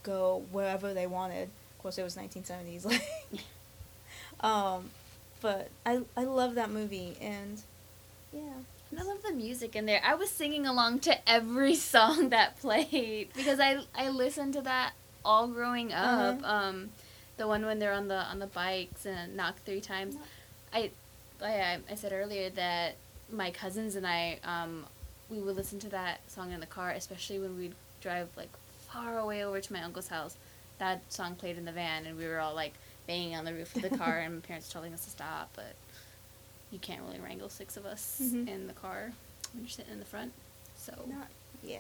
go 0.03 0.45
wherever 0.51 0.93
they 0.93 1.07
wanted. 1.07 1.49
Of 1.75 1.79
course, 1.79 1.97
it 1.97 2.03
was 2.03 2.15
1970s, 2.15 2.85
like. 3.31 3.43
um, 4.39 4.91
but 5.41 5.69
I, 5.85 6.03
I 6.15 6.23
love 6.23 6.55
that 6.55 6.69
movie, 6.69 7.17
and 7.19 7.61
yeah. 8.31 8.53
And 8.91 8.99
I 8.99 9.03
love 9.03 9.23
the 9.23 9.33
music 9.33 9.75
in 9.75 9.85
there. 9.87 10.01
I 10.05 10.15
was 10.15 10.29
singing 10.29 10.65
along 10.65 10.99
to 10.99 11.29
every 11.29 11.75
song 11.93 12.29
that 12.29 12.57
played 12.59 13.29
because 13.35 13.59
I 13.59 13.79
I 13.93 14.09
listened 14.09 14.53
to 14.53 14.61
that 14.61 14.93
all 15.25 15.47
growing 15.47 15.91
up. 15.91 16.41
Uh-huh. 16.43 16.53
Um, 16.53 16.89
the 17.37 17.47
one 17.47 17.65
when 17.65 17.79
they're 17.79 17.91
on 17.93 18.07
the 18.07 18.15
on 18.17 18.39
the 18.39 18.47
bikes 18.47 19.05
and 19.05 19.35
knock 19.35 19.55
three 19.65 19.81
times. 19.81 20.15
I, 20.73 20.91
I 21.43 21.79
I 21.91 21.95
said 21.95 22.13
earlier 22.13 22.49
that 22.51 22.95
my 23.31 23.51
cousins 23.51 23.95
and 23.95 24.05
I 24.07 24.39
um 24.45 24.85
we 25.29 25.39
would 25.39 25.55
listen 25.55 25.79
to 25.79 25.89
that 25.89 26.19
song 26.31 26.51
in 26.53 26.59
the 26.61 26.65
car, 26.65 26.91
especially 26.91 27.39
when 27.39 27.57
we'd 27.57 27.73
drive 27.99 28.29
like 28.37 28.49
far 28.87 29.17
away 29.17 29.43
over 29.43 29.59
to 29.59 29.73
my 29.73 29.81
uncle's 29.81 30.07
house. 30.07 30.37
That 30.77 31.01
song 31.11 31.35
played 31.35 31.57
in 31.57 31.65
the 31.65 31.71
van, 31.71 32.05
and 32.05 32.17
we 32.17 32.27
were 32.27 32.39
all 32.39 32.53
like 32.55 32.73
banging 33.07 33.35
on 33.35 33.43
the 33.45 33.53
roof 33.53 33.75
of 33.75 33.81
the 33.81 33.97
car, 33.97 34.19
and 34.19 34.35
my 34.35 34.39
parents 34.41 34.71
telling 34.71 34.93
us 34.93 35.03
to 35.05 35.09
stop, 35.09 35.49
but 35.55 35.73
you 36.71 36.79
can't 36.79 37.01
really 37.07 37.19
wrangle 37.19 37.49
six 37.49 37.75
of 37.77 37.85
us 37.85 38.19
Mhm. 38.21 38.47
in 38.47 38.67
the 38.67 38.73
car 38.73 39.11
when 39.53 39.63
you're 39.63 39.69
sitting 39.69 39.93
in 39.93 39.99
the 39.99 40.05
front. 40.05 40.31
So 40.77 40.93
Not, 41.07 41.27
yeah. 41.63 41.79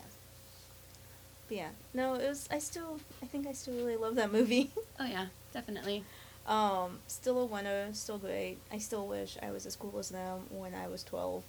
But 1.47 1.57
yeah, 1.57 1.69
no, 1.93 2.15
it 2.15 2.27
was. 2.27 2.47
I 2.51 2.59
still, 2.59 2.99
I 3.21 3.25
think 3.27 3.47
I 3.47 3.53
still 3.53 3.75
really 3.75 3.97
love 3.97 4.15
that 4.15 4.31
movie. 4.31 4.71
oh 4.99 5.05
yeah, 5.05 5.27
definitely. 5.53 6.03
um, 6.47 6.99
still 7.07 7.39
a 7.39 7.45
winner, 7.45 7.89
still 7.93 8.17
great. 8.17 8.57
I 8.71 8.77
still 8.79 9.07
wish 9.07 9.37
I 9.41 9.51
was 9.51 9.65
as 9.65 9.75
cool 9.75 9.97
as 9.99 10.09
them 10.09 10.41
when 10.49 10.73
I 10.73 10.87
was 10.87 11.03
twelve, 11.03 11.43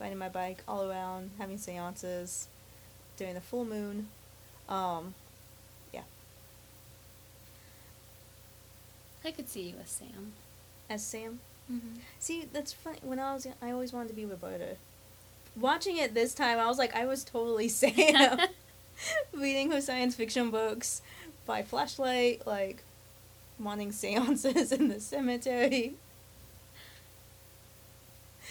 riding 0.00 0.18
my 0.18 0.28
bike 0.28 0.62
all 0.66 0.88
around, 0.90 1.30
having 1.38 1.58
seances, 1.58 2.48
during 3.16 3.34
the 3.34 3.40
full 3.40 3.64
moon. 3.64 4.08
Um, 4.68 5.14
yeah, 5.92 6.02
I 9.24 9.30
could 9.30 9.48
see 9.48 9.62
you 9.62 9.74
as 9.82 9.90
Sam. 9.90 10.32
as 10.88 11.04
Sam. 11.04 11.40
Mm-hmm. 11.70 11.96
See, 12.20 12.44
that's 12.52 12.72
funny. 12.72 12.98
When 13.02 13.18
I 13.18 13.34
was, 13.34 13.46
I 13.60 13.70
always 13.72 13.92
wanted 13.92 14.08
to 14.08 14.14
be 14.14 14.24
Roberta. 14.24 14.76
Watching 15.56 15.96
it 15.96 16.14
this 16.14 16.34
time, 16.34 16.58
I 16.58 16.66
was 16.66 16.78
like, 16.78 16.94
I 16.94 17.06
was 17.06 17.24
totally 17.24 17.68
Sam. 17.80 18.38
Reading 19.32 19.70
her 19.70 19.80
science 19.80 20.14
fiction 20.14 20.50
books 20.50 21.02
by 21.46 21.62
flashlight, 21.62 22.46
like 22.46 22.82
wanting 23.58 23.92
seances 23.92 24.72
in 24.72 24.88
the 24.88 25.00
cemetery. 25.00 25.94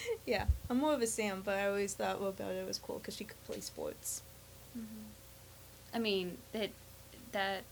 yeah, 0.25 0.45
I'm 0.69 0.77
more 0.77 0.93
of 0.93 1.01
a 1.01 1.07
Sam, 1.07 1.41
but 1.43 1.55
I 1.55 1.67
always 1.67 1.93
thought 1.93 2.21
Roberta 2.21 2.65
was 2.65 2.77
cool 2.77 2.99
because 2.99 3.15
she 3.15 3.25
could 3.25 3.43
play 3.45 3.59
sports. 3.59 4.21
Mm-hmm. 4.77 5.03
I 5.93 5.99
mean 5.99 6.37
that 6.51 6.71
that 7.31 7.63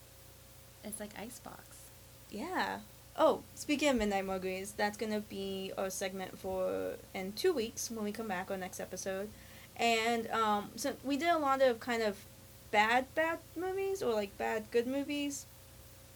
it's 0.84 1.00
like 1.00 1.12
Icebox. 1.20 1.64
Yeah. 2.30 2.80
Oh, 3.16 3.42
speaking 3.54 3.90
of 3.90 3.98
Midnight 3.98 4.26
Margaritas, 4.26 4.76
that's 4.76 4.98
gonna 4.98 5.20
be 5.20 5.72
our 5.78 5.90
segment 5.90 6.38
for 6.38 6.94
in 7.14 7.34
two 7.34 7.54
weeks 7.54 7.92
when 7.92 8.04
we 8.04 8.12
come 8.12 8.28
back 8.28 8.50
our 8.50 8.58
next 8.58 8.80
episode, 8.80 9.30
and 9.78 10.30
um, 10.32 10.70
so 10.76 10.94
we 11.04 11.18
did 11.18 11.30
a 11.30 11.38
lot 11.38 11.62
of 11.62 11.80
kind 11.80 12.02
of 12.02 12.18
bad 12.74 13.06
bad 13.16 13.38
movies 13.56 14.04
or 14.04 14.12
like 14.14 14.38
bad 14.38 14.66
good 14.72 14.88
movies. 14.88 15.46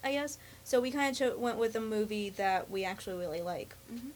I 0.03 0.11
guess. 0.11 0.37
So 0.65 0.81
we 0.81 0.91
kind 0.91 1.11
of 1.11 1.17
cho- 1.17 1.37
went 1.37 1.57
with 1.57 1.75
a 1.75 1.79
movie 1.81 2.29
that 2.31 2.69
we 2.69 2.83
actually 2.83 3.17
really 3.17 3.41
like. 3.41 3.75
Mhm. 3.93 4.11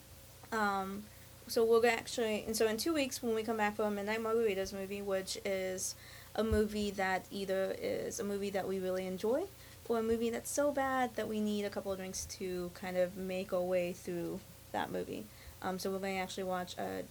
Um, 0.58 1.04
so 1.48 1.64
we'll 1.64 1.86
actually, 1.86 2.44
and 2.46 2.56
so 2.56 2.68
in 2.68 2.78
two 2.78 2.94
weeks 2.94 3.22
when 3.24 3.34
we 3.36 3.44
come 3.44 3.58
back 3.58 3.76
from 3.76 3.86
a 3.86 3.92
Midnight 3.92 4.20
Margaritas 4.22 4.74
movie, 4.74 5.02
which 5.02 5.38
is 5.46 5.96
a 6.36 6.44
movie 6.44 6.92
that 6.92 7.26
either 7.32 7.76
is 7.80 8.20
a 8.20 8.24
movie 8.24 8.50
that 8.52 8.68
we 8.68 8.80
really 8.80 9.06
enjoy 9.06 9.44
or 9.90 10.00
a 10.00 10.04
movie 10.04 10.30
that's 10.30 10.50
so 10.50 10.72
bad 10.72 11.16
that 11.16 11.28
we 11.28 11.40
need 11.42 11.66
a 11.66 11.70
couple 11.70 11.92
of 11.92 11.98
drinks 11.98 12.26
to 12.26 12.72
kind 12.74 12.96
of 12.96 13.18
make 13.18 13.52
our 13.52 13.62
way 13.62 13.92
through 13.92 14.40
that 14.72 14.92
movie. 14.92 15.26
Um, 15.62 15.78
so 15.80 15.92
we're 15.92 16.00
going 16.00 16.16
to 16.16 16.22
actually 16.22 16.46
watch 16.46 16.76
uh, 16.78 17.02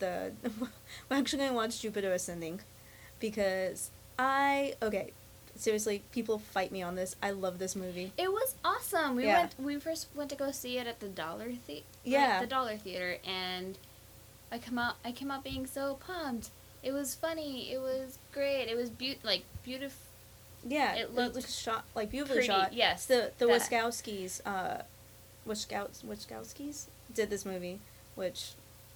the 0.00 0.32
we're 1.08 1.16
actually 1.18 1.38
going 1.40 1.50
to 1.50 1.56
watch 1.56 1.80
Jupiter 1.80 2.12
Ascending 2.12 2.60
because 3.20 3.90
I 4.18 4.74
okay 4.82 5.12
seriously 5.56 6.02
people 6.12 6.38
fight 6.38 6.70
me 6.70 6.82
on 6.82 6.94
this. 6.94 7.16
I 7.22 7.30
love 7.30 7.58
this 7.58 7.74
movie. 7.74 8.12
It 8.16 8.30
was 8.32 8.54
awesome. 8.64 9.16
We 9.16 9.24
Yeah. 9.26 9.40
went. 9.40 9.54
We 9.58 9.78
first 9.80 10.06
went 10.14 10.30
to 10.30 10.36
go 10.36 10.50
see 10.52 10.78
it 10.78 10.86
at 10.86 11.00
the 11.00 11.08
Dollar 11.08 11.50
Theater. 11.66 11.84
Yeah. 12.04 12.40
the 12.40 12.46
Dollar 12.46 12.76
Theater, 12.76 13.18
and 13.26 13.76
I 14.52 14.58
come 14.58 14.78
out. 14.78 14.96
I 15.04 15.10
came 15.12 15.30
out 15.30 15.42
being 15.44 15.66
so 15.66 15.94
pumped. 16.06 16.50
It 16.82 16.92
was 16.92 17.14
funny. 17.16 17.72
It 17.72 17.80
was 17.80 18.18
great. 18.32 18.68
It 18.68 18.76
was 18.76 18.88
beau- 18.88 19.16
like 19.24 19.42
beautiful. 19.64 19.98
Yeah, 20.64 20.94
It 20.94 21.00
it 21.02 21.14
looked 21.14 21.34
looked 21.36 21.50
shot 21.52 21.84
like 21.94 22.10
beautifully 22.10 22.36
pretty, 22.38 22.48
shot. 22.48 22.72
yes, 22.72 23.06
the 23.06 23.32
the 23.38 23.46
that. 23.46 23.60
Wiskowskis, 23.62 24.40
uh, 24.46 24.82
Wiskowskis, 25.46 26.04
Wiskowskis 26.04 26.84
did 27.12 27.30
this 27.30 27.44
movie, 27.44 27.80
which 28.14 28.50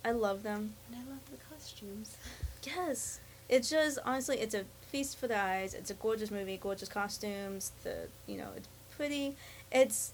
I 0.04 0.10
love 0.12 0.42
them. 0.44 0.74
And 0.88 0.96
I 0.96 1.10
love 1.10 1.20
the 1.30 1.38
costumes. 1.52 2.16
Yes, 2.64 3.18
it's 3.52 3.68
just 3.68 3.98
honestly, 4.06 4.38
it's 4.38 4.54
a 4.54 4.64
feast 4.90 5.18
for 5.18 5.28
the 5.28 5.38
eyes. 5.38 5.74
It's 5.74 5.90
a 5.90 5.94
gorgeous 5.94 6.30
movie, 6.30 6.56
gorgeous 6.56 6.88
costumes. 6.88 7.70
The 7.84 8.08
you 8.26 8.38
know, 8.38 8.48
it's 8.56 8.66
pretty. 8.96 9.36
It's 9.70 10.12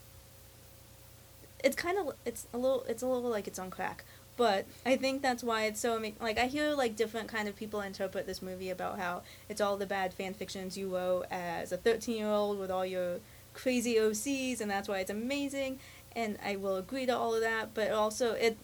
it's 1.62 1.76
kind 1.76 1.98
of 1.98 2.14
it's 2.24 2.48
a 2.52 2.58
little 2.58 2.84
it's 2.88 3.00
a 3.00 3.06
little 3.06 3.30
like 3.30 3.46
it's 3.46 3.60
on 3.60 3.70
crack. 3.70 4.04
But 4.36 4.66
I 4.84 4.96
think 4.96 5.22
that's 5.22 5.44
why 5.44 5.64
it's 5.66 5.78
so 5.78 5.96
ama- 5.96 6.18
like 6.20 6.36
I 6.36 6.46
hear 6.46 6.74
like 6.74 6.96
different 6.96 7.28
kind 7.28 7.46
of 7.48 7.54
people 7.54 7.80
interpret 7.80 8.26
this 8.26 8.42
movie 8.42 8.70
about 8.70 8.98
how 8.98 9.22
it's 9.48 9.60
all 9.60 9.76
the 9.76 9.86
bad 9.86 10.12
fan 10.12 10.34
fictions 10.34 10.76
you 10.76 10.92
wrote 10.94 11.26
as 11.30 11.70
a 11.70 11.76
13 11.76 12.16
year 12.16 12.26
old 12.26 12.58
with 12.58 12.72
all 12.72 12.86
your 12.86 13.20
crazy 13.54 13.96
OCs 13.96 14.60
and 14.60 14.70
that's 14.70 14.88
why 14.88 14.98
it's 15.00 15.10
amazing 15.10 15.80
and 16.14 16.38
I 16.44 16.54
will 16.54 16.76
agree 16.76 17.04
to 17.06 17.16
all 17.16 17.34
of 17.34 17.40
that 17.40 17.74
but 17.74 17.90
also 17.90 18.34
it 18.34 18.56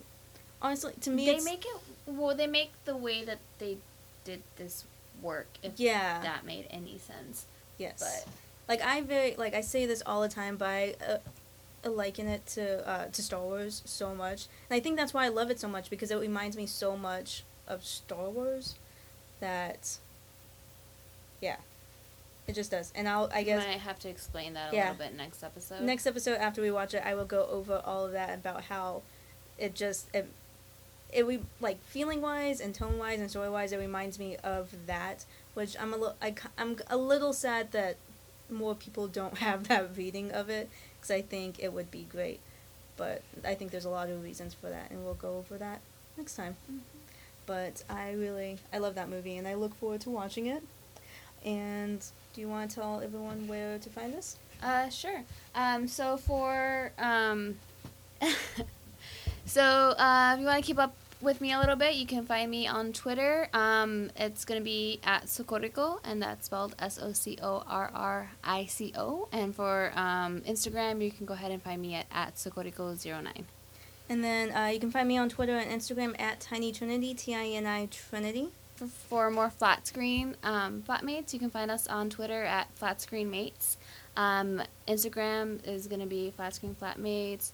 honestly 0.63 0.93
to 1.01 1.11
me 1.11 1.27
they 1.27 1.41
make 1.41 1.65
it. 1.65 1.77
Well, 2.07 2.37
they 2.37 2.47
make 2.47 2.71
the 2.85 2.97
way 2.97 3.25
that 3.25 3.39
they 3.59 3.79
did 4.25 4.43
this 4.57 4.85
work. 5.23 5.47
If 5.63 5.73
yeah 5.79 6.21
that 6.23 6.45
made 6.45 6.67
any 6.71 6.99
sense. 6.99 7.47
yes 7.79 8.01
But 8.01 8.33
like 8.69 8.83
I 8.83 9.01
very 9.03 9.35
like 9.37 9.55
I 9.55 9.61
say 9.61 9.87
this 9.87 10.03
all 10.07 10.21
the 10.23 10.29
time, 10.29 10.57
by 10.57 10.95
I 11.01 11.13
uh, 11.87 11.91
liken 11.91 12.27
it 12.29 12.47
to 12.47 12.89
uh, 12.89 13.07
to 13.07 13.23
Star 13.23 13.41
Wars 13.43 13.83
so 13.85 14.15
much, 14.15 14.47
and 14.71 14.77
I 14.77 14.81
think 14.81 14.97
that's 14.97 15.13
why 15.15 15.25
I 15.25 15.29
love 15.29 15.51
it 15.51 15.61
so 15.61 15.69
much 15.69 15.91
because 15.91 16.11
it 16.11 16.17
reminds 16.19 16.57
me 16.57 16.67
so 16.67 16.97
much 16.97 17.45
of 17.69 17.85
Star 17.85 18.31
Wars, 18.31 18.75
that. 19.41 19.99
Yeah, 21.41 21.57
it 22.47 22.55
just 22.55 22.71
does, 22.71 22.91
and 22.95 23.07
I'll 23.09 23.29
I 23.35 23.39
I 23.41 23.43
guess 23.43 23.65
I 23.65 23.73
have 23.73 23.99
to 24.01 24.09
explain 24.09 24.55
that 24.55 24.73
a 24.73 24.77
Yeah. 24.77 24.91
little 24.93 25.07
bit 25.07 25.15
next 25.17 25.43
episode. 25.43 25.83
next 25.83 26.07
episode 26.07 26.37
after 26.39 26.63
we 26.63 26.71
watch 26.71 26.95
it, 26.95 27.03
I 27.05 27.15
will 27.15 27.27
go 27.27 27.47
over 27.51 27.83
all 27.85 28.07
of 28.07 28.13
that 28.13 28.35
about 28.35 28.65
how 28.65 29.03
it 29.59 29.75
just 29.75 30.07
it 30.15 30.27
it 31.15 31.27
we 31.27 31.41
like 31.61 31.81
feeling 31.85 32.21
wise 32.21 32.61
and 32.61 32.75
tone 32.75 32.99
wise 32.99 33.21
and 33.21 33.31
story 33.31 33.49
wise 33.51 33.73
it 33.73 33.79
reminds 33.79 34.19
me 34.19 34.37
of 34.45 34.71
that, 34.87 35.25
which 35.55 35.77
I'm 35.81 35.93
a 35.95 35.97
little 35.97 36.17
I, 36.21 36.35
i'm 36.59 36.77
a 36.89 36.97
little 36.97 37.33
sad 37.33 37.73
that 37.73 37.97
more 38.51 38.75
people 38.75 39.07
don't 39.09 39.39
have 39.49 39.69
that 39.69 39.97
reading 39.97 40.31
of 40.33 40.51
it 40.51 40.69
because 40.97 41.11
I 41.11 41.23
think 41.23 41.59
it 41.63 41.73
would 41.73 41.91
be 41.91 42.07
great, 42.11 42.41
but 42.97 43.23
I 43.45 43.55
think 43.55 43.71
there's 43.71 43.85
a 43.85 43.91
lot 43.91 44.09
of 44.11 44.23
reasons 44.23 44.55
for 44.55 44.69
that, 44.69 44.91
and 44.91 45.05
we'll 45.05 45.15
go 45.15 45.37
over 45.39 45.57
that 45.59 45.81
next 46.17 46.37
time. 46.37 46.57
Mhm. 46.71 46.81
But 47.47 47.85
I 47.91 48.13
really 48.13 48.59
I 48.73 48.79
love 48.79 48.95
that 48.97 49.09
movie 49.09 49.37
and 49.37 49.47
I 49.47 49.55
look 49.55 49.75
forward 49.75 50.01
to 50.03 50.11
watching 50.11 50.47
it. 50.47 50.63
And 51.45 52.03
do 52.33 52.41
you 52.41 52.49
want 52.49 52.71
to 52.71 52.77
tell 52.77 53.01
everyone 53.03 53.47
where 53.47 53.79
to 53.79 53.91
find 53.91 54.15
us? 54.15 54.37
Uh, 54.63 54.89
sure. 54.89 55.23
Um, 55.55 55.87
so 55.87 56.17
for 56.17 56.91
um, 56.99 57.57
so 59.45 59.63
uh, 59.63 60.33
if 60.35 60.41
you 60.41 60.47
want 60.47 60.63
to 60.63 60.67
keep 60.67 60.79
up 60.79 60.95
with 61.25 61.41
me 61.41 61.53
a 61.53 61.59
little 61.59 61.77
bit, 61.77 61.95
you 61.95 62.07
can 62.07 62.25
find 62.25 62.51
me 62.51 62.67
on 62.67 62.93
Twitter. 62.93 63.49
Um, 63.53 64.11
it's 64.17 64.45
gonna 64.45 64.61
be 64.61 65.01
at 65.03 65.25
Socorrico, 65.25 65.99
and 66.05 66.23
that's 66.23 66.47
spelled 66.47 66.75
S 66.79 66.99
O 67.01 67.13
C 67.13 67.39
O 67.43 67.65
R 67.67 67.91
R 67.95 68.31
I 68.45 68.67
C 68.67 68.93
O. 68.97 69.29
And 69.33 69.55
for 69.55 69.93
um, 69.97 70.43
Instagram, 70.43 71.03
you 71.03 71.11
can 71.11 71.27
go 71.27 71.35
ahead 71.35 71.51
and 71.51 71.63
find 71.63 71.81
me 71.81 71.95
at 71.95 72.07
at 72.13 72.37
Socorrico09. 72.37 73.45
And 74.09 74.23
then 74.23 74.55
uh, 74.55 74.67
you 74.67 74.79
can 74.79 74.91
find 74.91 75.09
me 75.09 75.17
on 75.17 75.29
Twitter 75.29 75.57
and 75.57 75.71
Instagram 75.71 76.21
at 76.21 76.41
Tiny 76.41 76.73
Trinity, 76.73 77.15
T 77.15 77.35
I 77.35 77.47
N 77.47 77.67
I 77.67 77.87
Trinity. 77.87 78.49
For, 78.77 78.87
for 78.87 79.31
more 79.31 79.51
flat 79.51 79.87
screen 79.87 80.37
um, 80.43 80.83
flatmates, 80.87 81.33
you 81.33 81.39
can 81.39 81.51
find 81.51 81.71
us 81.71 81.87
on 81.87 82.11
Twitter 82.11 82.43
at 82.43 82.69
flat 82.75 83.01
screen 83.01 83.31
mates. 83.31 83.77
Um, 84.17 84.63
Instagram 84.89 85.65
is 85.67 85.87
going 85.87 86.01
to 86.01 86.07
be 86.07 86.33
flat 86.33 86.55
screen 86.55 86.77
flatmates. 86.81 87.53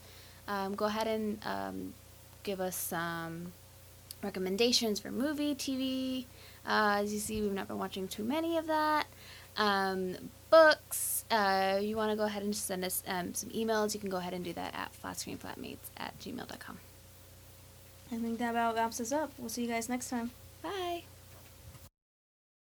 Um, 0.49 0.75
go 0.75 0.87
ahead 0.87 1.07
and 1.07 1.39
um, 1.45 1.95
give 2.43 2.61
us 2.61 2.75
some 2.75 3.53
recommendations 4.23 5.01
for 5.01 5.11
movie, 5.11 5.55
TV. 5.55 6.27
Uh, 6.67 7.01
as 7.03 7.13
you 7.13 7.19
see, 7.19 7.41
we've 7.41 7.53
not 7.53 7.69
been 7.69 7.79
watching 7.79 8.09
too 8.09 8.25
many 8.25 8.57
of 8.57 8.67
that. 8.67 9.07
Um, 9.57 10.17
books. 10.51 11.25
Uh, 11.31 11.79
you 11.81 11.97
want 11.97 12.11
to 12.11 12.17
go 12.17 12.25
ahead 12.25 12.43
and 12.43 12.55
send 12.55 12.85
us 12.85 13.03
um, 13.07 13.35
some 13.35 13.51
emails, 13.51 13.95
you 13.95 14.01
can 14.01 14.11
go 14.11 14.19
ahead 14.19 14.35
and 14.35 14.45
do 14.45 14.53
that 14.53 14.75
at 14.75 14.91
flatscreenflatmates 15.03 15.91
at 15.97 16.19
gmail.com. 16.21 16.79
I 18.13 18.17
think 18.17 18.39
that 18.39 18.51
about 18.51 18.75
wraps 18.75 19.01
us 19.01 19.13
up. 19.13 19.33
We'll 19.39 19.49
see 19.49 19.63
you 19.63 19.69
guys 19.69 19.89
next 19.89 20.09
time. 20.11 20.33